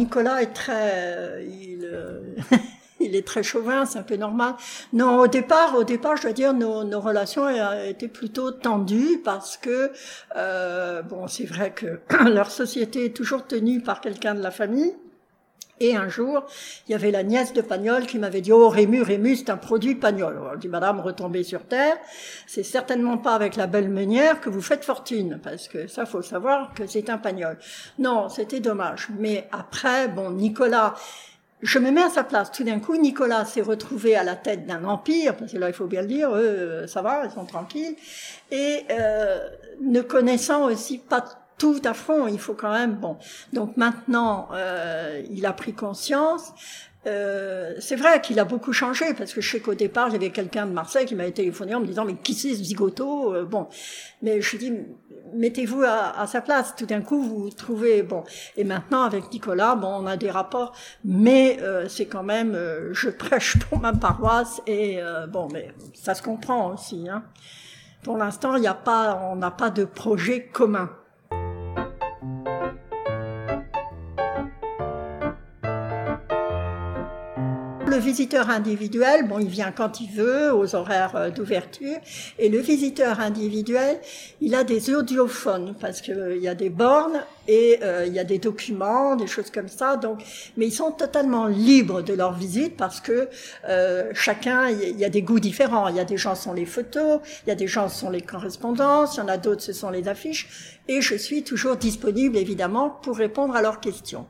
Nicolas 0.08 0.40
est 0.40 0.54
très, 0.54 1.44
il, 1.44 1.84
euh, 1.84 2.22
il 3.00 3.14
est 3.14 3.26
très 3.26 3.42
chauvin, 3.42 3.84
c'est 3.84 3.98
un 3.98 4.02
peu 4.02 4.16
normal. 4.16 4.54
Non, 4.94 5.18
au 5.18 5.26
départ, 5.26 5.74
au 5.76 5.84
départ, 5.84 6.16
je 6.16 6.22
dois 6.22 6.32
dire, 6.32 6.54
nos, 6.54 6.82
nos 6.82 6.98
relations 6.98 7.46
étaient 7.84 8.08
plutôt 8.08 8.50
tendues 8.50 9.20
parce 9.22 9.58
que, 9.58 9.92
euh, 10.34 11.02
bon, 11.02 11.26
c'est 11.26 11.44
vrai 11.44 11.72
que 11.72 12.00
leur 12.26 12.50
société 12.50 13.04
est 13.04 13.14
toujours 13.14 13.46
tenue 13.46 13.82
par 13.82 14.00
quelqu'un 14.00 14.34
de 14.34 14.40
la 14.40 14.50
famille. 14.50 14.94
Et 15.80 15.96
un 15.96 16.08
jour, 16.08 16.44
il 16.86 16.92
y 16.92 16.94
avait 16.94 17.10
la 17.10 17.22
nièce 17.22 17.52
de 17.52 17.60
Pagnol 17.60 18.06
qui 18.06 18.18
m'avait 18.18 18.40
dit, 18.40 18.52
oh 18.52 18.68
Rému, 18.68 19.02
Rému, 19.02 19.36
c'est 19.36 19.50
un 19.50 19.56
produit 19.56 19.94
Pagnol. 19.94 20.36
Alors, 20.36 20.54
je 20.54 20.60
dis, 20.60 20.68
madame, 20.68 21.00
retombez 21.00 21.44
sur 21.44 21.64
terre. 21.64 21.96
C'est 22.46 22.62
certainement 22.62 23.18
pas 23.18 23.34
avec 23.34 23.56
la 23.56 23.66
belle 23.66 23.88
meunière 23.88 24.40
que 24.40 24.50
vous 24.50 24.62
faites 24.62 24.84
fortune, 24.84 25.40
parce 25.42 25.68
que 25.68 25.86
ça, 25.86 26.06
faut 26.06 26.22
savoir 26.22 26.74
que 26.74 26.86
c'est 26.86 27.10
un 27.10 27.18
Pagnol. 27.18 27.58
Non, 27.98 28.28
c'était 28.28 28.60
dommage. 28.60 29.08
Mais 29.18 29.48
après, 29.52 30.08
bon, 30.08 30.30
Nicolas, 30.30 30.94
je 31.62 31.78
me 31.78 31.90
mets 31.90 32.02
à 32.02 32.10
sa 32.10 32.24
place. 32.24 32.50
Tout 32.52 32.64
d'un 32.64 32.78
coup, 32.78 32.96
Nicolas 32.96 33.44
s'est 33.44 33.62
retrouvé 33.62 34.16
à 34.16 34.24
la 34.24 34.36
tête 34.36 34.66
d'un 34.66 34.84
empire, 34.84 35.36
parce 35.36 35.52
que 35.52 35.58
là, 35.58 35.68
il 35.68 35.74
faut 35.74 35.86
bien 35.86 36.02
le 36.02 36.08
dire, 36.08 36.30
eux, 36.34 36.86
ça 36.86 37.02
va, 37.02 37.24
ils 37.24 37.30
sont 37.30 37.46
tranquilles, 37.46 37.96
et 38.50 38.84
euh, 38.90 39.48
ne 39.82 40.00
connaissant 40.00 40.66
aussi 40.66 40.98
pas 40.98 41.24
tout 41.58 41.80
à 41.84 41.94
fond. 41.94 42.26
Il 42.26 42.38
faut 42.38 42.54
quand 42.54 42.72
même 42.72 42.94
bon. 42.94 43.16
Donc 43.52 43.76
maintenant, 43.76 44.48
euh, 44.52 45.22
il 45.30 45.44
a 45.46 45.52
pris 45.52 45.72
conscience. 45.72 46.52
Euh, 47.06 47.74
c'est 47.78 47.96
vrai 47.96 48.20
qu'il 48.20 48.38
a 48.38 48.44
beaucoup 48.44 48.72
changé 48.72 49.14
parce 49.14 49.32
que 49.32 49.40
je 49.40 49.50
sais 49.50 49.60
qu'au 49.60 49.74
départ, 49.74 50.08
il 50.08 50.14
y 50.14 50.16
avait 50.16 50.30
quelqu'un 50.30 50.66
de 50.66 50.72
Marseille 50.72 51.06
qui 51.06 51.14
m'avait 51.14 51.30
téléphoné 51.30 51.74
en 51.74 51.80
me 51.80 51.86
disant 51.86 52.04
mais 52.04 52.14
qui 52.14 52.34
c'est 52.34 52.54
ce 52.54 52.62
zigoto? 52.62 53.34
Euh, 53.34 53.44
Bon, 53.44 53.68
mais 54.20 54.40
je 54.40 54.56
dis 54.56 54.72
mettez-vous 55.34 55.82
à, 55.82 56.18
à, 56.18 56.26
sa 56.26 56.40
place. 56.40 56.74
Tout 56.76 56.86
d'un 56.86 57.02
coup, 57.02 57.22
vous 57.22 57.50
trouvez 57.50 58.02
bon. 58.02 58.24
Et 58.56 58.64
maintenant, 58.64 59.02
avec 59.02 59.32
Nicolas, 59.32 59.74
bon, 59.74 59.88
on 59.88 60.06
a 60.06 60.16
des 60.16 60.30
rapports, 60.30 60.74
mais 61.04 61.58
euh, 61.62 61.88
c'est 61.88 62.06
quand 62.06 62.22
même, 62.22 62.54
euh, 62.54 62.92
je 62.92 63.10
prêche 63.10 63.58
pour 63.58 63.78
ma 63.78 63.92
paroisse 63.92 64.60
et 64.66 65.00
euh, 65.00 65.26
bon, 65.26 65.48
mais 65.52 65.72
ça 65.94 66.14
se 66.14 66.22
comprend 66.22 66.72
aussi. 66.72 67.08
Hein. 67.08 67.24
Pour 68.02 68.16
l'instant, 68.16 68.56
il 68.56 68.60
n'y 68.60 68.66
a 68.66 68.74
pas, 68.74 69.20
on 69.30 69.36
n'a 69.36 69.50
pas 69.50 69.70
de 69.70 69.84
projet 69.84 70.46
commun. 70.46 70.90
Le 77.98 78.04
visiteur 78.04 78.48
individuel, 78.48 79.26
bon, 79.26 79.40
il 79.40 79.48
vient 79.48 79.72
quand 79.72 80.00
il 80.00 80.08
veut, 80.12 80.54
aux 80.54 80.76
horaires 80.76 81.16
euh, 81.16 81.30
d'ouverture. 81.30 81.96
Et 82.38 82.48
le 82.48 82.60
visiteur 82.60 83.18
individuel, 83.18 83.98
il 84.40 84.54
a 84.54 84.62
des 84.62 84.94
audiophones 84.94 85.74
parce 85.80 86.00
qu'il 86.00 86.14
euh, 86.14 86.36
y 86.36 86.46
a 86.46 86.54
des 86.54 86.70
bornes 86.70 87.24
et 87.48 87.80
euh, 87.82 88.06
il 88.06 88.12
y 88.12 88.20
a 88.20 88.24
des 88.24 88.38
documents, 88.38 89.16
des 89.16 89.26
choses 89.26 89.50
comme 89.50 89.66
ça. 89.66 89.96
Donc, 89.96 90.22
mais 90.56 90.68
ils 90.68 90.72
sont 90.72 90.92
totalement 90.92 91.48
libres 91.48 92.00
de 92.00 92.12
leur 92.12 92.34
visite 92.34 92.76
parce 92.76 93.00
que 93.00 93.28
chacun, 94.12 94.68
il 94.68 94.96
y 94.96 95.04
a 95.04 95.10
des 95.10 95.22
goûts 95.22 95.40
différents. 95.40 95.88
Il 95.88 95.96
y 95.96 96.00
a 96.00 96.04
des 96.04 96.16
gens 96.16 96.36
sont 96.36 96.52
les 96.52 96.66
photos, 96.66 97.18
il 97.46 97.48
y 97.48 97.52
a 97.52 97.56
des 97.56 97.66
gens 97.66 97.88
sont 97.88 98.10
les 98.10 98.22
correspondances, 98.22 99.16
il 99.16 99.18
y 99.18 99.22
en 99.22 99.28
a 99.28 99.38
d'autres 99.38 99.62
ce 99.62 99.72
sont 99.72 99.90
les 99.90 100.06
affiches. 100.06 100.78
Et 100.86 101.00
je 101.00 101.16
suis 101.16 101.42
toujours 101.42 101.76
disponible 101.76 102.36
évidemment 102.36 102.90
pour 102.90 103.16
répondre 103.16 103.56
à 103.56 103.62
leurs 103.62 103.80
questions. 103.80 104.26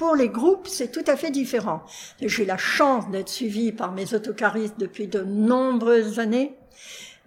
Pour 0.00 0.16
les 0.16 0.30
groupes, 0.30 0.66
c'est 0.66 0.90
tout 0.90 1.04
à 1.08 1.14
fait 1.14 1.30
différent. 1.30 1.82
J'ai 2.22 2.46
la 2.46 2.56
chance 2.56 3.10
d'être 3.10 3.28
suivie 3.28 3.70
par 3.70 3.92
mes 3.92 4.14
autocaristes 4.14 4.76
depuis 4.78 5.08
de 5.08 5.20
nombreuses 5.20 6.18
années. 6.18 6.56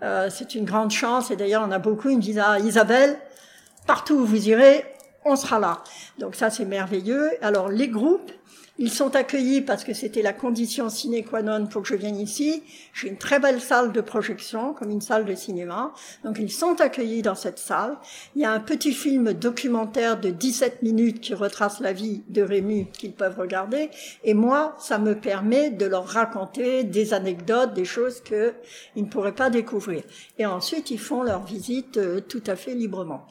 Euh, 0.01 0.27
c'est 0.31 0.55
une 0.55 0.65
grande 0.65 0.89
chance 0.89 1.29
et 1.29 1.35
d'ailleurs 1.35 1.63
on 1.67 1.71
a 1.71 1.77
beaucoup, 1.77 2.09
ils 2.09 2.17
me 2.17 2.21
disent 2.21 2.41
ah, 2.43 2.57
Isabelle, 2.57 3.19
partout 3.85 4.15
où 4.15 4.25
vous 4.25 4.49
irez, 4.49 4.85
on 5.23 5.35
sera 5.35 5.59
là. 5.59 5.83
Donc 6.17 6.33
ça 6.33 6.49
c'est 6.49 6.65
merveilleux. 6.65 7.29
Alors 7.43 7.69
les 7.69 7.89
groupes, 7.89 8.31
ils 8.79 8.89
sont 8.89 9.15
accueillis 9.15 9.61
parce 9.61 9.83
que 9.83 9.93
c'était 9.93 10.23
la 10.23 10.33
condition 10.33 10.89
sine 10.89 11.23
qua 11.23 11.43
non 11.43 11.67
pour 11.67 11.83
que 11.83 11.87
je 11.87 11.95
vienne 11.95 12.19
ici. 12.19 12.63
J'ai 12.93 13.07
une 13.07 13.17
très 13.17 13.39
belle 13.39 13.61
salle 13.61 13.91
de 13.91 14.01
projection, 14.01 14.73
comme 14.73 14.89
une 14.89 15.01
salle 15.01 15.25
de 15.25 15.35
cinéma. 15.35 15.93
Donc 16.23 16.37
ils 16.39 16.51
sont 16.51 16.81
accueillis 16.81 17.21
dans 17.21 17.35
cette 17.35 17.59
salle. 17.59 17.97
Il 18.35 18.41
y 18.41 18.45
a 18.45 18.51
un 18.51 18.59
petit 18.59 18.93
film 18.93 19.33
documentaire 19.33 20.19
de 20.19 20.31
17 20.31 20.81
minutes 20.81 21.21
qui 21.21 21.35
retrace 21.35 21.81
la 21.81 21.93
vie 21.93 22.23
de 22.29 22.41
Rému 22.41 22.87
qu'ils 22.91 23.13
peuvent 23.13 23.37
regarder. 23.37 23.91
Et 24.23 24.33
moi, 24.33 24.75
ça 24.79 24.97
me 24.97 25.13
permet 25.13 25.69
de 25.69 25.85
leur 25.85 26.07
raconter 26.07 26.83
des 26.83 27.13
anecdotes, 27.13 27.75
des 27.75 27.85
choses 27.85 28.21
qu'ils 28.21 28.53
ne 28.95 29.05
pourraient 29.05 29.35
pas 29.35 29.51
découvrir. 29.51 30.01
Et 30.39 30.47
ensuite, 30.47 30.89
ils 30.89 30.99
font 30.99 31.21
leur 31.21 31.43
visite 31.43 31.97
euh, 31.97 32.21
tout 32.21 32.43
à 32.47 32.55
fait 32.55 32.73
librement. 32.73 33.27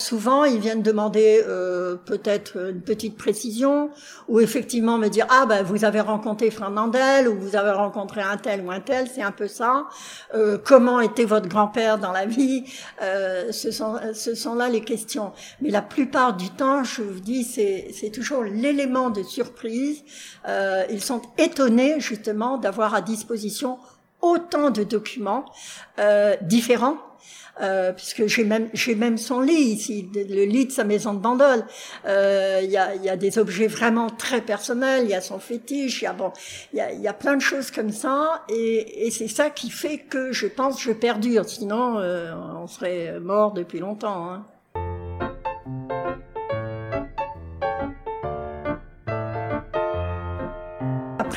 Souvent, 0.00 0.44
ils 0.44 0.60
viennent 0.60 0.82
demander 0.82 1.42
euh, 1.46 1.96
peut-être 1.96 2.56
une 2.70 2.80
petite 2.82 3.16
précision, 3.16 3.90
ou 4.28 4.38
effectivement 4.38 4.96
me 4.96 5.08
dire 5.08 5.26
ah 5.28 5.44
ben 5.44 5.64
vous 5.64 5.84
avez 5.84 6.00
rencontré 6.00 6.52
Fernandel 6.52 7.28
ou 7.28 7.36
vous 7.36 7.56
avez 7.56 7.72
rencontré 7.72 8.20
un 8.20 8.36
tel 8.36 8.64
ou 8.64 8.70
un 8.70 8.78
tel, 8.78 9.08
c'est 9.12 9.22
un 9.22 9.32
peu 9.32 9.48
ça. 9.48 9.86
Euh, 10.34 10.56
comment 10.62 11.00
était 11.00 11.24
votre 11.24 11.48
grand-père 11.48 11.98
dans 11.98 12.12
la 12.12 12.26
vie? 12.26 12.64
Euh, 13.02 13.50
Ce 13.50 13.72
sont 13.72 13.96
ce 14.14 14.36
sont 14.36 14.54
là 14.54 14.68
les 14.68 14.82
questions. 14.82 15.32
Mais 15.60 15.70
la 15.70 15.82
plupart 15.82 16.36
du 16.36 16.48
temps, 16.50 16.84
je 16.84 17.02
vous 17.02 17.20
dis, 17.20 17.42
c'est 17.42 17.88
c'est 17.92 18.10
toujours 18.10 18.44
l'élément 18.44 19.10
de 19.10 19.24
surprise. 19.24 20.04
Euh, 20.46 20.84
ils 20.90 21.02
sont 21.02 21.22
étonnés 21.38 21.98
justement 21.98 22.56
d'avoir 22.56 22.94
à 22.94 23.00
disposition 23.00 23.78
autant 24.20 24.70
de 24.70 24.84
documents 24.84 25.44
euh, 25.98 26.36
différents 26.42 26.98
euh, 27.60 27.92
puisque 27.92 28.26
j'ai 28.26 28.44
même 28.44 28.68
j'ai 28.72 28.94
même 28.94 29.18
son 29.18 29.40
lit 29.40 29.52
ici, 29.52 30.08
le 30.14 30.44
lit 30.44 30.66
de 30.66 30.72
sa 30.72 30.84
maison 30.84 31.14
de 31.14 31.18
Bandol. 31.18 31.64
Euh, 32.06 32.60
il 32.62 32.70
y, 32.70 32.76
a, 32.76 32.94
y, 32.94 33.08
a, 33.08 33.16
des 33.16 33.38
objets 33.38 33.66
vraiment 33.66 34.10
très 34.10 34.40
personnels, 34.40 35.04
il 35.04 35.10
y 35.10 35.14
a 35.14 35.20
son 35.20 35.38
fétiche, 35.38 36.02
il 36.02 36.04
y 36.04 36.08
a 36.08 36.12
bon, 36.12 36.32
y 36.72 36.80
a, 36.80 36.92
y 36.92 37.08
a, 37.08 37.12
plein 37.12 37.36
de 37.36 37.42
choses 37.42 37.70
comme 37.70 37.90
ça, 37.90 38.44
et, 38.48 39.06
et 39.06 39.10
c'est 39.10 39.28
ça 39.28 39.50
qui 39.50 39.70
fait 39.70 39.98
que 39.98 40.32
je 40.32 40.46
pense 40.46 40.80
je 40.80 40.92
perdure. 40.92 41.48
Sinon, 41.48 41.98
euh, 41.98 42.32
on 42.56 42.66
serait 42.66 43.18
mort 43.20 43.52
depuis 43.52 43.80
longtemps. 43.80 44.30
Hein. 44.30 44.46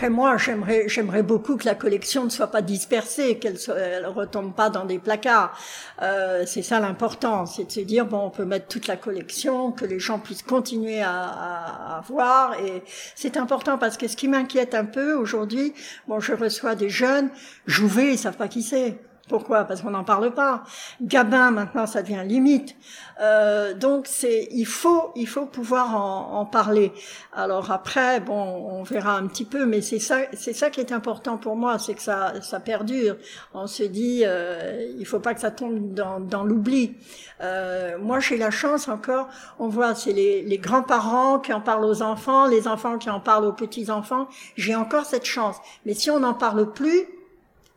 Après 0.02 0.10
moi, 0.10 0.36
j'aimerais, 0.36 1.22
beaucoup 1.22 1.58
que 1.58 1.66
la 1.66 1.76
collection 1.76 2.24
ne 2.24 2.30
soit 2.32 2.48
pas 2.48 2.64
dispersée, 2.64 3.38
qu'elle 3.38 3.54
ne 3.54 4.08
retombe 4.08 4.52
pas 4.56 4.72
dans 4.72 4.84
des 4.84 4.98
placards. 4.98 5.56
Euh, 6.02 6.42
c'est 6.48 6.64
ça 6.64 6.80
l'important, 6.80 7.46
c'est 7.46 7.66
de 7.66 7.72
se 7.72 7.82
dire 7.82 8.08
bon, 8.08 8.18
on 8.18 8.30
peut 8.32 8.44
mettre 8.44 8.66
toute 8.68 8.88
la 8.88 8.98
collection, 8.98 9.72
que 9.72 9.86
les 9.86 10.00
gens 10.00 10.18
puissent 10.18 10.42
continuer 10.42 11.04
à, 11.04 11.22
à, 11.22 11.98
à 11.98 12.02
voir. 12.08 12.60
Et 12.66 12.82
c'est 13.14 13.38
important 13.38 13.78
parce 13.78 13.96
que 13.96 14.08
ce 14.08 14.16
qui 14.16 14.28
m'inquiète 14.28 14.74
un 14.74 14.86
peu 14.86 15.14
aujourd'hui, 15.14 15.76
bon, 16.08 16.20
je 16.20 16.34
reçois 16.34 16.74
des 16.74 16.90
jeunes, 16.90 17.30
Jouvet, 17.68 18.14
ils 18.14 18.18
savent 18.18 18.38
pas 18.38 18.48
qui 18.48 18.64
c'est. 18.64 18.98
Pourquoi? 19.32 19.63
Parce 19.63 19.82
qu'on 19.82 19.91
n'en 19.91 20.04
parle 20.04 20.34
pas. 20.34 20.63
Gabin, 21.02 21.52
maintenant, 21.52 21.88
ça 21.88 22.02
devient 22.02 22.24
limite. 22.26 22.76
Euh, 23.22 23.74
donc, 23.74 24.06
c'est, 24.06 24.50
il 24.52 24.65
faut, 24.65 25.13
il 25.15 25.26
faut 25.26 25.46
pouvoir 25.46 25.96
en, 25.96 26.41
en, 26.41 26.46
parler. 26.46 26.91
Alors 27.32 27.72
après, 27.72 28.20
bon, 28.20 28.34
on 28.34 28.84
verra 28.84 29.15
un 29.15 29.28
petit 29.28 29.46
peu, 29.46 29.65
mais 29.65 29.80
c'est 29.80 30.00
ça, 30.00 30.17
c'est 30.34 30.52
ça 30.52 30.70
qui 30.70 30.82
est 30.82 30.91
important 30.91 31.38
pour 31.38 31.56
moi, 31.56 31.80
c'est 31.80 31.94
que 31.94 32.02
ça, 32.02 32.34
ça 32.41 32.60
perdure. 32.60 33.15
On 33.54 33.67
se 33.67 33.84
dit, 33.84 34.24
euh, 34.26 34.86
il 35.00 35.06
faut 35.06 35.22
pas 35.22 35.34
que 35.34 35.39
ça 35.39 35.52
tombe 35.52 35.94
dans, 35.94 36.20
dans 36.20 36.44
l'oubli. 36.44 36.98
Euh, 37.39 37.98
moi, 38.00 38.20
j'ai 38.20 38.36
la 38.36 38.52
chance 38.52 38.89
encore. 38.89 39.30
On 39.60 39.70
voit, 39.70 39.96
c'est 39.96 40.12
les, 40.12 40.41
les 40.41 40.58
grands-parents 40.58 41.39
qui 41.39 41.54
en 41.54 41.62
parlent 41.62 41.86
aux 41.86 42.02
enfants, 42.02 42.48
les 42.48 42.67
enfants 42.67 42.98
qui 42.98 43.10
en 43.10 43.22
parlent 43.22 43.46
aux 43.46 43.54
petits-enfants. 43.54 44.28
J'ai 44.58 44.76
encore 44.76 45.06
cette 45.06 45.26
chance. 45.26 45.56
Mais 45.86 45.94
si 45.94 46.12
on 46.12 46.20
n'en 46.20 46.34
parle 46.34 46.70
plus, 46.74 47.08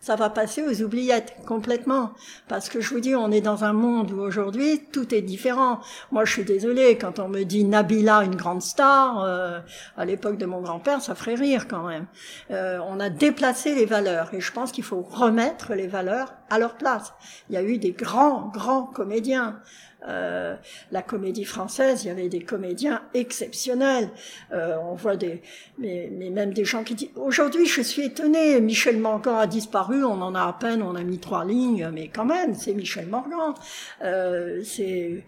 ça 0.04 0.16
va 0.16 0.28
passer 0.28 0.62
aux 0.62 0.82
oubliettes 0.82 1.34
complètement. 1.46 2.10
Parce 2.46 2.68
que 2.68 2.82
je 2.82 2.90
vous 2.90 3.00
dis, 3.00 3.14
on 3.14 3.30
est 3.30 3.40
dans 3.40 3.64
un 3.64 3.72
monde 3.72 4.10
où 4.12 4.20
aujourd'hui 4.20 4.82
tout 4.92 5.14
est 5.14 5.22
différent. 5.22 5.80
Moi, 6.12 6.26
je 6.26 6.32
suis 6.32 6.44
désolée 6.44 6.98
quand 6.98 7.18
on 7.20 7.28
me 7.28 7.44
dit 7.44 7.64
Nabila, 7.64 8.22
une 8.22 8.36
grande 8.36 8.60
star. 8.60 9.24
Euh, 9.24 9.60
à 9.96 10.04
l'époque 10.04 10.36
de 10.36 10.44
mon 10.44 10.60
grand-père, 10.60 11.00
ça 11.00 11.14
ferait 11.14 11.36
rire 11.36 11.68
quand 11.68 11.88
même. 11.88 12.04
Euh, 12.50 12.80
on 12.86 13.00
a 13.00 13.08
déplacé 13.08 13.74
les 13.74 13.86
valeurs 13.86 14.34
et 14.34 14.42
je 14.42 14.52
pense 14.52 14.72
qu'il 14.72 14.84
faut 14.84 15.00
remettre 15.00 15.72
les 15.72 15.86
valeurs 15.86 16.34
à 16.50 16.58
leur 16.58 16.74
place. 16.74 17.14
Il 17.48 17.54
y 17.54 17.56
a 17.56 17.62
eu 17.62 17.78
des 17.78 17.92
grands, 17.92 18.50
grands 18.52 18.84
comédiens. 18.84 19.58
Euh, 20.06 20.54
la 20.92 21.02
comédie 21.02 21.44
française, 21.44 22.04
il 22.04 22.08
y 22.08 22.10
avait 22.10 22.28
des 22.28 22.42
comédiens 22.42 23.02
exceptionnels. 23.14 24.10
Euh, 24.52 24.76
on 24.82 24.94
voit 24.94 25.16
des, 25.16 25.42
mais, 25.78 26.10
mais, 26.12 26.30
même 26.30 26.52
des 26.52 26.64
gens 26.64 26.84
qui 26.84 26.94
disent. 26.94 27.10
Aujourd'hui, 27.16 27.66
je 27.66 27.80
suis 27.80 28.02
étonnée. 28.02 28.60
Michel 28.60 28.98
Morgan 28.98 29.36
a 29.36 29.46
disparu. 29.46 30.04
On 30.04 30.20
en 30.20 30.34
a 30.34 30.42
à 30.42 30.52
peine, 30.52 30.82
on 30.82 30.94
a 30.94 31.02
mis 31.02 31.18
trois 31.18 31.44
lignes, 31.44 31.90
mais 31.92 32.08
quand 32.08 32.26
même, 32.26 32.54
c'est 32.54 32.74
Michel 32.74 33.06
Morgan. 33.06 33.54
Euh, 34.02 34.62
c'est, 34.64 35.24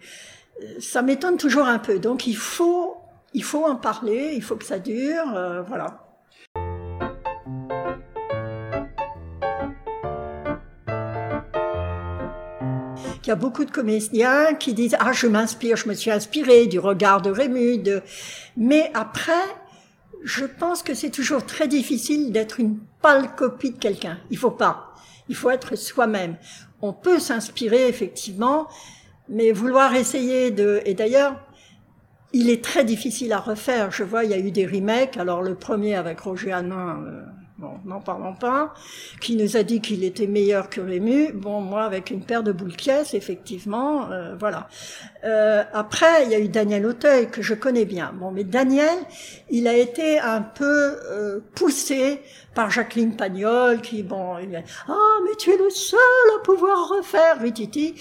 ça 0.79 1.01
m'étonne 1.01 1.37
toujours 1.37 1.65
un 1.65 1.79
peu. 1.79 1.99
Donc, 1.99 2.27
il 2.27 2.37
faut, 2.37 2.97
il 3.33 3.43
faut 3.43 3.65
en 3.65 3.75
parler. 3.75 4.33
Il 4.35 4.43
faut 4.43 4.55
que 4.55 4.65
ça 4.65 4.79
dure. 4.79 5.35
Euh, 5.35 5.61
voilà. 5.63 6.06
Il 13.27 13.31
y 13.31 13.33
a 13.33 13.35
beaucoup 13.35 13.65
de 13.65 13.71
comédiens 13.71 14.53
qui 14.53 14.73
disent 14.73 14.95
ah 15.01 15.11
je 15.11 15.27
m'inspire, 15.27 15.75
je 15.75 15.89
me 15.89 15.93
suis 15.93 16.09
inspiré 16.09 16.65
du 16.65 16.79
regard 16.79 17.21
de 17.21 17.29
Rému, 17.29 17.77
de... 17.77 18.01
mais 18.55 18.89
après 18.93 19.33
je 20.23 20.45
pense 20.45 20.81
que 20.81 20.93
c'est 20.93 21.09
toujours 21.09 21.45
très 21.45 21.67
difficile 21.67 22.31
d'être 22.31 22.61
une 22.61 22.79
pâle 23.01 23.35
copie 23.35 23.71
de 23.71 23.77
quelqu'un. 23.77 24.17
Il 24.29 24.37
faut 24.37 24.51
pas. 24.51 24.93
Il 25.27 25.35
faut 25.35 25.49
être 25.49 25.75
soi-même. 25.75 26.37
On 26.81 26.93
peut 26.93 27.19
s'inspirer 27.19 27.89
effectivement, 27.89 28.69
mais 29.27 29.51
vouloir 29.51 29.93
essayer 29.93 30.49
de 30.51 30.79
et 30.85 30.93
d'ailleurs 30.93 31.35
il 32.31 32.49
est 32.49 32.63
très 32.63 32.85
difficile 32.85 33.33
à 33.33 33.39
refaire. 33.39 33.91
Je 33.91 34.05
vois, 34.05 34.23
il 34.23 34.31
y 34.31 34.35
a 34.35 34.39
eu 34.39 34.51
des 34.51 34.65
remakes. 34.65 35.17
Alors 35.17 35.41
le 35.41 35.55
premier 35.55 35.95
avec 35.95 36.21
Roger 36.21 36.53
Hanin, 36.53 37.03
euh, 37.03 37.25
bon, 37.57 37.71
n'en 37.85 37.99
parlons 37.99 38.33
pas, 38.33 38.73
qui 39.21 39.35
nous 39.35 39.57
a 39.57 39.63
dit 39.63 39.81
qu'il 39.81 40.03
était 40.03 40.27
meilleur 40.27 40.69
que 40.69 40.81
Rému? 40.81 41.31
Bon, 41.33 41.61
moi, 41.61 41.83
avec 41.83 42.11
une 42.11 42.21
paire 42.21 42.43
de 42.43 42.51
boules 42.51 42.75
pièces, 42.75 43.13
effectivement, 43.13 44.11
euh, 44.11 44.35
voilà. 44.39 44.67
Euh, 45.23 45.63
après, 45.73 46.25
il 46.25 46.31
y 46.31 46.35
a 46.35 46.39
eu 46.39 46.49
Daniel 46.49 46.85
Auteuil, 46.85 47.29
que 47.29 47.41
je 47.41 47.53
connais 47.53 47.85
bien. 47.85 48.13
Bon, 48.13 48.31
mais 48.31 48.43
Daniel, 48.43 48.97
il 49.49 49.67
a 49.67 49.75
été 49.75 50.19
un 50.19 50.41
peu 50.41 50.65
euh, 50.65 51.39
poussé 51.55 52.21
par 52.53 52.69
Jacqueline 52.69 53.15
Pagnol, 53.15 53.81
qui, 53.81 54.03
bon, 54.03 54.37
il 54.39 54.55
a, 54.55 54.61
ah, 54.87 54.93
mais 55.25 55.35
tu 55.37 55.51
es 55.51 55.57
le 55.57 55.69
seul 55.69 55.99
à 56.39 56.43
pouvoir 56.43 56.89
refaire, 56.89 57.39
Rititi. 57.39 57.95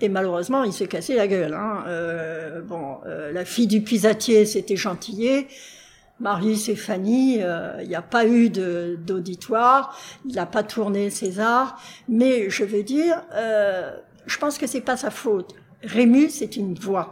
Et 0.00 0.08
malheureusement, 0.08 0.62
il 0.64 0.72
s'est 0.72 0.88
cassé 0.88 1.14
la 1.14 1.26
gueule. 1.26 1.54
Hein. 1.54 1.84
Euh, 1.86 2.60
bon, 2.60 2.98
euh, 3.06 3.32
la 3.32 3.44
fille 3.44 3.66
du 3.66 3.80
pisatier, 3.80 4.44
c'était 4.44 4.76
Gentillet. 4.76 5.48
Marius 6.18 6.68
et 6.68 6.76
Fanny, 6.76 7.42
euh, 7.42 7.78
il 7.82 7.88
n'y 7.88 7.94
a 7.94 8.02
pas 8.02 8.26
eu 8.26 8.48
d'auditoire, 8.48 9.96
il 10.24 10.34
n'a 10.34 10.46
pas 10.46 10.62
tourné 10.62 11.10
César, 11.10 11.78
mais 12.08 12.48
je 12.48 12.64
veux 12.64 12.82
dire, 12.82 13.22
euh, 13.34 13.94
je 14.26 14.38
pense 14.38 14.56
que 14.56 14.66
c'est 14.66 14.80
pas 14.80 14.96
sa 14.96 15.10
faute. 15.10 15.54
Rémus, 15.82 16.30
c'est 16.30 16.56
une 16.56 16.74
voix. 16.74 17.10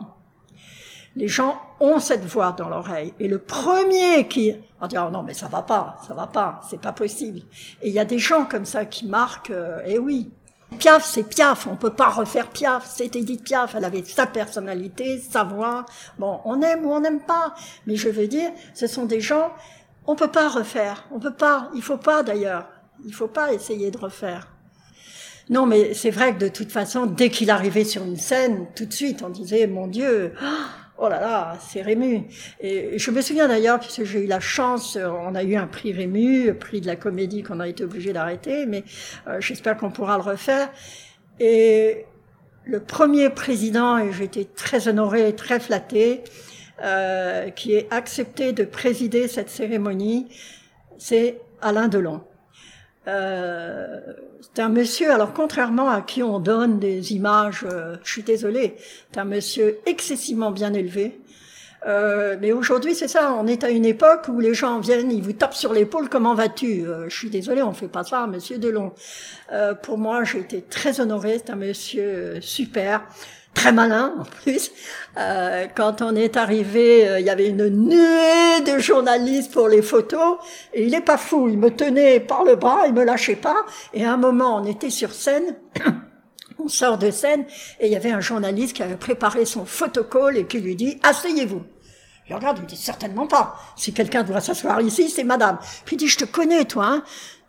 Les 1.16 1.28
gens 1.28 1.60
ont 1.80 2.00
cette 2.00 2.24
voix 2.24 2.52
dans 2.52 2.68
l'oreille. 2.68 3.14
Et 3.20 3.28
le 3.28 3.38
premier 3.38 4.26
qui 4.26 4.52
va 4.80 4.88
dire 4.88 5.04
oh 5.06 5.12
non 5.12 5.22
mais 5.22 5.34
ça 5.34 5.46
va 5.46 5.62
pas, 5.62 5.96
ça 6.06 6.14
va 6.14 6.26
pas, 6.26 6.60
c'est 6.68 6.80
pas 6.80 6.92
possible. 6.92 7.40
Et 7.82 7.88
il 7.88 7.94
y 7.94 8.00
a 8.00 8.04
des 8.04 8.18
gens 8.18 8.46
comme 8.46 8.64
ça 8.64 8.84
qui 8.84 9.06
marquent. 9.06 9.50
Euh, 9.50 9.80
eh 9.86 9.98
oui, 9.98 10.30
Piaf, 10.78 11.04
c'est 11.04 11.22
Piaf, 11.22 11.66
on 11.66 11.76
peut 11.76 11.94
pas 11.94 12.08
refaire 12.08 12.48
Piaf, 12.48 12.90
c'est 12.94 13.16
Edith 13.16 13.44
Piaf, 13.44 13.74
elle 13.74 13.84
avait 13.84 14.04
sa 14.04 14.26
personnalité, 14.26 15.18
sa 15.20 15.44
voix. 15.44 15.86
Bon, 16.18 16.40
on 16.44 16.60
aime 16.62 16.84
ou 16.84 16.92
on 16.92 17.00
n'aime 17.00 17.20
pas, 17.20 17.54
mais 17.86 17.96
je 17.96 18.08
veux 18.08 18.26
dire, 18.26 18.50
ce 18.74 18.86
sont 18.86 19.04
des 19.04 19.20
gens, 19.20 19.52
on 20.06 20.16
peut 20.16 20.30
pas 20.30 20.48
refaire, 20.48 21.06
on 21.10 21.18
peut 21.18 21.34
pas, 21.34 21.70
il 21.74 21.82
faut 21.82 21.96
pas 21.96 22.22
d'ailleurs, 22.22 22.68
il 23.04 23.14
faut 23.14 23.28
pas 23.28 23.52
essayer 23.52 23.90
de 23.90 23.98
refaire. 23.98 24.48
Non, 25.50 25.66
mais 25.66 25.92
c'est 25.92 26.10
vrai 26.10 26.34
que 26.34 26.38
de 26.38 26.48
toute 26.48 26.72
façon, 26.72 27.04
dès 27.06 27.28
qu'il 27.28 27.50
arrivait 27.50 27.84
sur 27.84 28.02
une 28.02 28.16
scène, 28.16 28.66
tout 28.74 28.86
de 28.86 28.92
suite, 28.92 29.22
on 29.22 29.28
disait, 29.28 29.66
mon 29.66 29.86
Dieu, 29.86 30.32
là 31.02 31.20
là, 31.20 31.58
c'est 31.60 31.82
Rému. 31.82 32.22
Et 32.60 32.98
je 32.98 33.10
me 33.10 33.20
souviens 33.20 33.48
d'ailleurs, 33.48 33.80
puisque 33.80 34.04
j'ai 34.04 34.24
eu 34.24 34.26
la 34.26 34.40
chance, 34.40 34.96
euh, 34.96 35.08
on 35.08 35.34
a 35.34 35.42
eu 35.42 35.56
un 35.56 35.66
prix 35.66 35.92
Rému, 35.92 36.54
prix 36.54 36.80
de 36.80 36.86
la 36.86 36.96
comédie 36.96 37.42
qu'on 37.42 37.60
a 37.60 37.68
été 37.68 37.84
obligé 37.84 38.12
d'arrêter, 38.12 38.66
mais 38.66 38.84
euh, 39.26 39.40
j'espère 39.40 39.76
qu'on 39.76 39.90
pourra 39.90 40.16
le 40.16 40.22
refaire. 40.22 40.70
Et 41.40 42.06
le 42.64 42.80
premier 42.80 43.28
président, 43.30 43.98
et 43.98 44.12
j'étais 44.12 44.44
très 44.44 44.88
honorée, 44.88 45.34
très 45.34 45.60
flattée, 45.60 46.22
euh, 46.82 47.50
qui 47.50 47.74
ait 47.74 47.86
accepté 47.90 48.52
de 48.52 48.64
présider 48.64 49.28
cette 49.28 49.50
cérémonie, 49.50 50.28
c'est 50.98 51.40
Alain 51.60 51.88
Delon. 51.88 52.22
Euh, 53.06 54.00
c'est 54.40 54.62
un 54.62 54.68
monsieur, 54.68 55.10
alors 55.10 55.32
contrairement 55.32 55.90
à 55.90 56.00
qui 56.00 56.22
on 56.22 56.38
donne 56.38 56.78
des 56.78 57.12
images, 57.12 57.64
euh, 57.70 57.96
je 58.02 58.12
suis 58.12 58.22
désolée, 58.22 58.76
c'est 59.12 59.20
un 59.20 59.24
monsieur 59.24 59.78
excessivement 59.86 60.50
bien 60.50 60.72
élevé. 60.72 61.20
Euh, 61.86 62.36
mais 62.40 62.52
aujourd'hui, 62.52 62.94
c'est 62.94 63.08
ça, 63.08 63.34
on 63.38 63.46
est 63.46 63.62
à 63.62 63.68
une 63.68 63.84
époque 63.84 64.28
où 64.28 64.40
les 64.40 64.54
gens 64.54 64.80
viennent, 64.80 65.12
ils 65.12 65.22
vous 65.22 65.34
tapent 65.34 65.54
sur 65.54 65.74
l'épaule, 65.74 66.08
comment 66.08 66.34
vas-tu? 66.34 66.86
Euh, 66.86 67.10
Je 67.10 67.16
suis 67.16 67.28
désolée, 67.28 67.62
on 67.62 67.74
fait 67.74 67.88
pas 67.88 68.04
ça, 68.04 68.26
monsieur 68.26 68.56
Delon. 68.56 68.92
Euh, 69.52 69.74
pour 69.74 69.98
moi, 69.98 70.24
j'ai 70.24 70.38
été 70.38 70.62
très 70.62 71.00
honorée, 71.00 71.42
c'est 71.44 71.50
un 71.50 71.56
monsieur 71.56 72.40
super 72.40 73.02
très 73.54 73.72
malin 73.72 74.14
en 74.18 74.24
plus. 74.24 74.72
Euh, 75.16 75.66
quand 75.74 76.02
on 76.02 76.14
est 76.14 76.36
arrivé, 76.36 77.08
euh, 77.08 77.20
il 77.20 77.26
y 77.26 77.30
avait 77.30 77.48
une 77.48 77.68
nuée 77.68 78.60
de 78.66 78.78
journalistes 78.78 79.52
pour 79.52 79.68
les 79.68 79.80
photos, 79.80 80.38
et 80.72 80.84
il 80.84 80.94
est 80.94 81.00
pas 81.00 81.16
fou, 81.16 81.48
il 81.48 81.58
me 81.58 81.70
tenait 81.70 82.20
par 82.20 82.44
le 82.44 82.56
bras, 82.56 82.86
il 82.86 82.92
me 82.92 83.04
lâchait 83.04 83.36
pas, 83.36 83.64
et 83.92 84.04
à 84.04 84.12
un 84.12 84.16
moment, 84.16 84.56
on 84.56 84.64
était 84.64 84.90
sur 84.90 85.12
scène, 85.12 85.56
on 86.58 86.68
sort 86.68 86.98
de 86.98 87.10
scène, 87.10 87.46
et 87.80 87.86
il 87.86 87.92
y 87.92 87.96
avait 87.96 88.10
un 88.10 88.20
journaliste 88.20 88.76
qui 88.76 88.82
avait 88.82 88.96
préparé 88.96 89.44
son 89.44 89.64
photocall 89.64 90.36
et 90.36 90.46
qui 90.46 90.60
lui 90.60 90.76
dit 90.76 90.98
«Asseyez-vous». 91.02 91.62
Je 92.28 92.34
regarde, 92.34 92.58
il 92.60 92.66
dit 92.66 92.76
«Certainement 92.82 93.26
pas. 93.26 93.54
Si 93.76 93.92
quelqu'un 93.92 94.22
doit 94.22 94.40
s'asseoir 94.40 94.80
ici, 94.80 95.10
c'est 95.10 95.24
madame». 95.24 95.58
Puis 95.84 95.96
il 95.96 95.98
dit 95.98 96.08
«Je 96.08 96.18
te 96.18 96.24
connais, 96.24 96.64
toi, 96.64 96.86
hein 96.86 97.04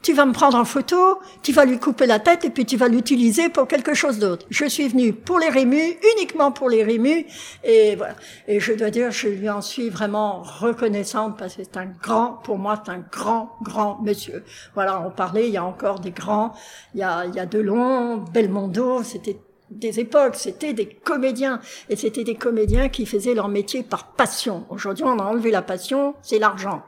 tu 0.06 0.14
vas 0.14 0.28
me 0.28 0.34
prendre 0.34 0.56
en 0.56 0.66
photo, 0.66 1.20
tu 1.42 1.52
vas 1.52 1.66
lui 1.66 1.80
couper 1.80 2.06
la 2.06 2.20
tête 2.20 2.46
et 2.46 2.52
puis 2.52 2.64
tu 2.64 2.78
vas 2.78 2.88
l'utiliser 2.88 3.50
pour 3.50 3.68
quelque 3.68 3.96
chose 3.96 4.20
d'autre. 4.20 4.46
Je 4.52 4.66
suis 4.66 4.88
venue 4.88 5.14
pour 5.14 5.40
les 5.40 5.50
Rémus, 5.50 5.98
uniquement 6.16 6.52
pour 6.52 6.70
les 6.70 6.84
Rémus, 6.84 7.26
et 7.64 7.96
voilà. 7.96 8.14
Et 8.48 8.60
je 8.60 8.74
dois 8.74 8.92
dire, 8.92 9.10
je 9.10 9.30
lui 9.30 9.50
en 9.50 9.64
suis 9.64 9.90
vraiment 9.90 10.44
reconnaissante 10.44 11.40
parce 11.40 11.56
que 11.56 11.64
c'est 11.64 11.78
un 11.78 11.88
grand, 11.88 12.34
pour 12.44 12.60
moi, 12.60 12.80
c'est 12.86 12.92
un 12.92 13.04
grand, 13.12 13.58
grand 13.64 14.00
monsieur. 14.04 14.44
Voilà, 14.76 15.02
on 15.02 15.10
parlait, 15.10 15.48
il 15.48 15.54
y 15.54 15.58
a 15.58 15.66
encore 15.66 16.00
des 16.00 16.12
grands, 16.12 16.54
il 16.94 17.00
y 17.00 17.04
a, 17.04 17.26
il 17.26 17.34
y 17.34 17.40
a 17.40 17.48
Delon, 17.48 18.18
Belmondo, 18.32 19.02
c'était 19.02 19.40
des 19.72 20.00
époques, 20.00 20.36
c'était 20.36 20.74
des 20.74 20.86
comédiens. 20.86 21.60
Et 21.90 21.96
c'était 21.96 22.24
des 22.24 22.36
comédiens 22.36 22.90
qui 22.90 23.08
faisaient 23.08 23.34
leur 23.34 23.48
métier 23.48 23.82
par 23.82 24.12
passion. 24.12 24.68
Aujourd'hui, 24.70 25.04
on 25.04 25.18
a 25.18 25.24
enlevé 25.24 25.50
la 25.50 25.64
passion, 25.64 26.14
c'est 26.22 26.38
l'argent. 26.38 26.84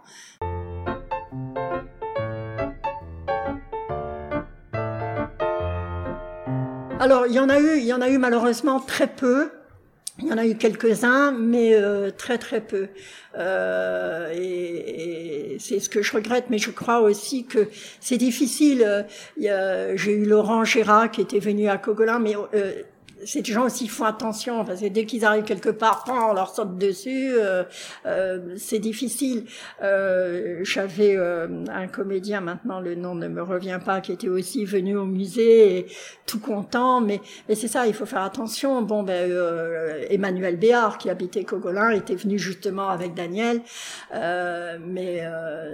Alors, 7.07 7.25
il 7.25 7.31
y 7.31 7.39
en 7.39 7.47
a 7.47 7.57
eu, 7.57 7.77
il 7.77 7.85
y 7.85 7.93
en 7.93 8.01
a 8.01 8.09
eu 8.09 8.17
malheureusement 8.17 8.81
très 8.81 9.07
peu. 9.07 9.49
Il 10.19 10.27
y 10.27 10.33
en 10.33 10.37
a 10.37 10.45
eu 10.45 10.57
quelques-uns, 10.57 11.31
mais 11.31 11.73
euh, 11.73 12.11
très 12.11 12.37
très 12.37 12.59
peu. 12.59 12.89
Euh, 13.37 14.29
et, 14.35 15.53
et 15.53 15.57
c'est 15.57 15.79
ce 15.79 15.87
que 15.87 16.01
je 16.01 16.11
regrette, 16.11 16.47
mais 16.49 16.57
je 16.57 16.69
crois 16.69 16.99
aussi 16.99 17.45
que 17.45 17.69
c'est 18.01 18.17
difficile. 18.17 19.05
J'ai 19.37 20.11
eu 20.11 20.25
Laurent 20.25 20.65
Gérard 20.65 21.09
qui 21.09 21.21
était 21.21 21.39
venu 21.39 21.69
à 21.69 21.77
Cogolin, 21.77 22.19
mais 22.19 22.35
euh, 22.35 22.73
ces 23.25 23.43
gens 23.43 23.65
aussi 23.65 23.87
font 23.87 24.05
attention 24.05 24.63
parce 24.65 24.81
que 24.81 24.87
dès 24.87 25.05
qu'ils 25.05 25.25
arrivent 25.25 25.43
quelque 25.43 25.69
part, 25.69 26.05
on 26.07 26.33
leur 26.33 26.53
saute 26.53 26.77
dessus. 26.77 27.33
Euh, 27.37 27.63
euh, 28.05 28.55
c'est 28.57 28.79
difficile. 28.79 29.45
Euh, 29.83 30.59
J'avais 30.63 31.15
euh, 31.15 31.47
un 31.69 31.87
comédien, 31.87 32.41
maintenant 32.41 32.79
le 32.79 32.95
nom 32.95 33.15
ne 33.15 33.27
me 33.27 33.41
revient 33.41 33.79
pas, 33.83 34.01
qui 34.01 34.11
était 34.11 34.29
aussi 34.29 34.65
venu 34.65 34.97
au 34.97 35.05
musée, 35.05 35.87
tout 36.25 36.39
content. 36.39 37.01
Mais, 37.01 37.21
mais 37.49 37.55
c'est 37.55 37.67
ça, 37.67 37.87
il 37.87 37.93
faut 37.93 38.05
faire 38.05 38.21
attention. 38.21 38.81
Bon, 38.81 39.03
ben 39.03 39.29
euh, 39.29 40.05
Emmanuel 40.09 40.57
Béard, 40.57 40.97
qui 40.97 41.09
habitait 41.09 41.43
Cogolin, 41.43 41.91
était 41.91 42.15
venu 42.15 42.37
justement 42.37 42.89
avec 42.89 43.13
Daniel. 43.13 43.61
mais 44.13 45.23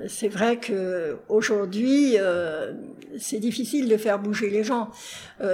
c'est 0.07 0.27
vrai 0.27 0.57
que 0.57 1.17
aujourd'hui, 1.29 2.15
c'est 3.17 3.39
difficile 3.39 3.89
de 3.89 3.97
faire 3.97 4.19
bouger 4.19 4.49
les 4.49 4.63
gens. 4.63 4.89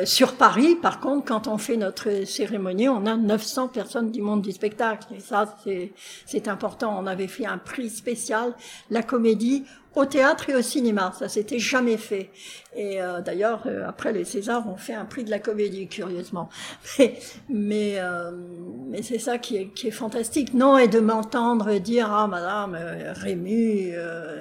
sur 0.05 0.33
Paris, 0.35 0.75
par 0.81 0.99
contre, 0.99 1.25
quand 1.25 1.47
on 1.47 1.57
fait 1.57 1.77
notre 1.79 2.25
cérémonie, 2.25 2.89
on 2.89 3.05
a 3.05 3.17
900 3.17 3.69
personnes 3.69 4.11
du 4.11 4.21
monde 4.21 4.41
du 4.41 4.51
spectacle. 4.51 5.07
Et 5.15 5.19
ça, 5.19 5.57
c'est 6.25 6.47
important. 6.47 6.95
On 6.99 7.07
avait 7.07 7.27
fait 7.27 7.45
un 7.45 7.57
prix 7.57 7.89
spécial, 7.89 8.53
la 8.89 9.01
comédie, 9.01 9.65
au 9.95 10.05
théâtre 10.05 10.49
et 10.49 10.55
au 10.55 10.61
cinéma. 10.61 11.11
Ça 11.17 11.27
s'était 11.29 11.59
jamais 11.59 11.97
fait. 11.97 12.29
Et 12.75 13.01
euh, 13.01 13.21
d'ailleurs, 13.21 13.63
euh, 13.65 13.87
après 13.87 14.13
les 14.13 14.23
Césars, 14.23 14.63
on 14.67 14.75
fait 14.75 14.93
un 14.93 15.05
prix 15.05 15.23
de 15.23 15.31
la 15.31 15.39
comédie, 15.39 15.87
curieusement. 15.87 16.49
Mais, 16.99 17.15
mais, 17.47 17.95
euh, 17.97 18.31
mais 18.87 19.01
c'est 19.01 19.19
ça 19.19 19.37
qui 19.37 19.55
est, 19.57 19.67
qui 19.73 19.87
est 19.87 19.91
fantastique. 19.91 20.53
Non, 20.53 20.77
et 20.77 20.87
de 20.87 20.99
m'entendre 20.99 21.73
dire 21.75 22.11
ah 22.11 22.27
Madame 22.27 22.77
Rému, 23.15 23.93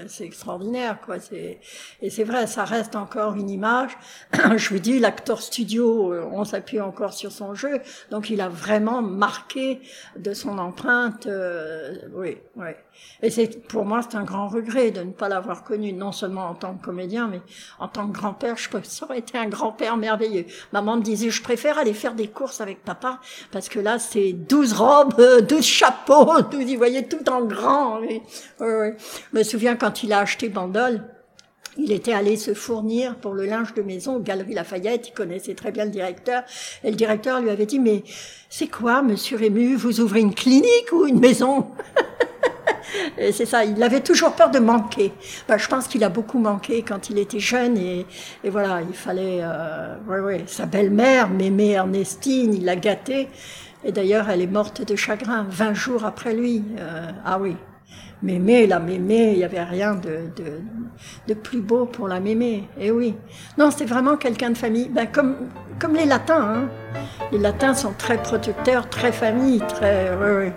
c'est 0.09 0.25
extraordinaire, 0.25 1.01
quoi. 1.01 1.21
C'est 1.21 1.61
et 2.03 2.11
c'est 2.11 2.25
vrai, 2.25 2.47
ça 2.47 2.65
reste 2.65 2.97
encore 2.97 3.35
une 3.37 3.51
image. 3.51 3.97
Je 4.57 4.69
vous 4.71 4.79
dis, 4.79 4.99
l'acteur 4.99 5.41
studio, 5.41 6.15
on 6.33 6.45
s'appuie 6.45 6.81
encore 6.81 7.13
sur 7.13 7.31
son 7.31 7.55
jeu, 7.55 7.81
donc 8.11 8.31
il 8.31 8.41
a 8.41 8.49
vraiment 8.49 9.03
marqué 9.03 9.81
de 10.17 10.33
son 10.33 10.59
empreinte. 10.59 11.29
oui, 12.15 12.39
oui. 12.57 12.71
Et 13.23 13.31
c'est 13.31 13.67
pour 13.67 13.85
moi, 13.85 14.01
c'est 14.03 14.17
un 14.17 14.25
grand 14.25 14.49
regret 14.49 14.91
de 14.91 15.03
ne 15.03 15.13
pas 15.13 15.29
l'avoir 15.29 15.38
connu, 15.64 15.92
non 15.92 16.12
seulement 16.12 16.46
en 16.46 16.55
tant 16.55 16.74
que 16.74 16.85
comédien, 16.85 17.29
mais 17.29 17.40
en 17.79 17.88
tant 17.88 18.07
que 18.07 18.12
grand-père. 18.12 18.57
Je 18.57 18.68
pense 18.68 18.85
ça 18.85 19.05
aurait 19.05 19.18
été 19.18 19.38
un 19.38 19.48
grand-père 19.48 19.96
merveilleux. 19.96 20.46
Maman 20.72 20.96
me 20.96 21.03
disait, 21.03 21.31
je 21.31 21.42
préfère 21.42 21.79
aller 21.79 21.94
faire 21.94 22.14
des 22.14 22.29
courses 22.29 22.61
avec 22.61 22.83
papa, 22.85 23.20
parce 23.51 23.68
que 23.68 23.79
là, 23.79 23.98
c'est 23.98 24.33
douze 24.33 24.72
robes, 24.72 25.20
douze 25.48 25.64
chapeaux, 25.64 26.40
douze, 26.51 26.64
il 26.68 26.77
voyait 26.77 27.05
tout 27.05 27.29
en 27.29 27.44
grand. 27.44 28.01
Oui, 28.01 28.22
oui, 28.61 28.90
Je 29.33 29.38
me 29.38 29.42
souviens 29.42 29.77
quand 29.77 30.03
il 30.03 30.12
a 30.12 30.20
acheté 30.20 30.48
Bandol, 30.48 31.03
il 31.79 31.92
était 31.92 32.12
allé 32.12 32.37
se 32.37 32.55
fournir 32.55 33.14
pour 33.16 33.35
le 33.35 33.46
linge 33.46 33.72
de 33.74 33.83
maison 33.83 34.16
aux 34.16 34.20
Galeries 34.20 34.55
Lafayette. 34.55 35.09
Il 35.09 35.12
connaissait 35.12 35.55
très 35.55 35.70
bien 35.70 35.85
le 35.85 35.92
directeur. 35.92 36.42
Et 36.83 36.90
le 36.90 36.96
directeur 36.96 37.40
lui 37.40 37.51
avait 37.51 37.66
dit, 37.66 37.79
mais 37.79 38.03
c'est 38.51 38.66
quoi, 38.66 39.01
monsieur 39.01 39.37
Rému? 39.37 39.77
Vous 39.77 40.01
ouvrez 40.01 40.20
une 40.20 40.35
clinique 40.35 40.92
ou 40.92 41.07
une 41.07 41.20
maison? 41.20 41.68
Et 43.17 43.33
c'est 43.33 43.47
ça, 43.47 43.65
il 43.65 43.83
avait 43.83 44.01
toujours 44.01 44.33
peur 44.33 44.51
de 44.51 44.59
manquer. 44.59 45.13
Ben, 45.49 45.59
je 45.59 45.69
pense 45.69 45.89
qu'il 45.89 46.05
a 46.05 46.09
beaucoup 46.09 46.39
manqué 46.39 46.83
quand 46.83 47.11
il 47.11 47.19
était 47.19 47.41
jeune 47.41 47.77
et, 47.77 48.07
et 48.45 48.51
voilà, 48.51 48.81
il 48.83 48.95
fallait, 48.95 49.41
euh, 49.43 49.97
ouais, 50.09 50.21
ouais, 50.21 50.45
sa 50.47 50.67
belle-mère, 50.67 51.29
Mémé 51.29 51.71
Ernestine, 51.71 52.55
il 52.55 52.65
l'a 52.65 52.77
gâtée. 52.77 53.29
Et 53.85 53.93
d'ailleurs, 53.93 54.29
elle 54.29 54.43
est 54.43 54.47
morte 54.47 54.83
de 54.83 54.97
chagrin 54.97 55.47
20 55.49 55.75
jours 55.75 56.05
après 56.05 56.35
lui. 56.35 56.65
Euh, 56.79 57.11
ah 57.25 57.39
oui, 57.39 57.57
Mémé, 58.21 58.67
la 58.67 58.81
mémé, 58.81 59.31
il 59.33 59.39
n'y 59.39 59.45
avait 59.45 59.63
rien 59.63 59.95
de, 59.95 60.23
de, 61.29 61.35
plus 61.35 61.61
beau 61.61 61.87
pour 61.87 62.09
la 62.09 62.19
mémé. 62.19 62.69
Et 62.77 62.87
eh 62.87 62.91
oui. 62.91 63.15
Non, 63.57 63.71
c'est 63.71 63.85
vraiment 63.85 64.17
quelqu'un 64.17 64.51
de 64.51 64.59
famille. 64.59 64.89
Ben, 64.89 65.07
comme, 65.07 65.37
comme 65.79 65.95
les 65.95 66.05
latins. 66.05 66.41
Hein. 66.41 66.69
Les 67.31 67.39
latins 67.39 67.75
sont 67.75 67.93
très 67.93 68.21
protecteurs, 68.21 68.89
très 68.89 69.13
famille, 69.13 69.61
très... 69.69 70.11
Oui. 70.17 70.51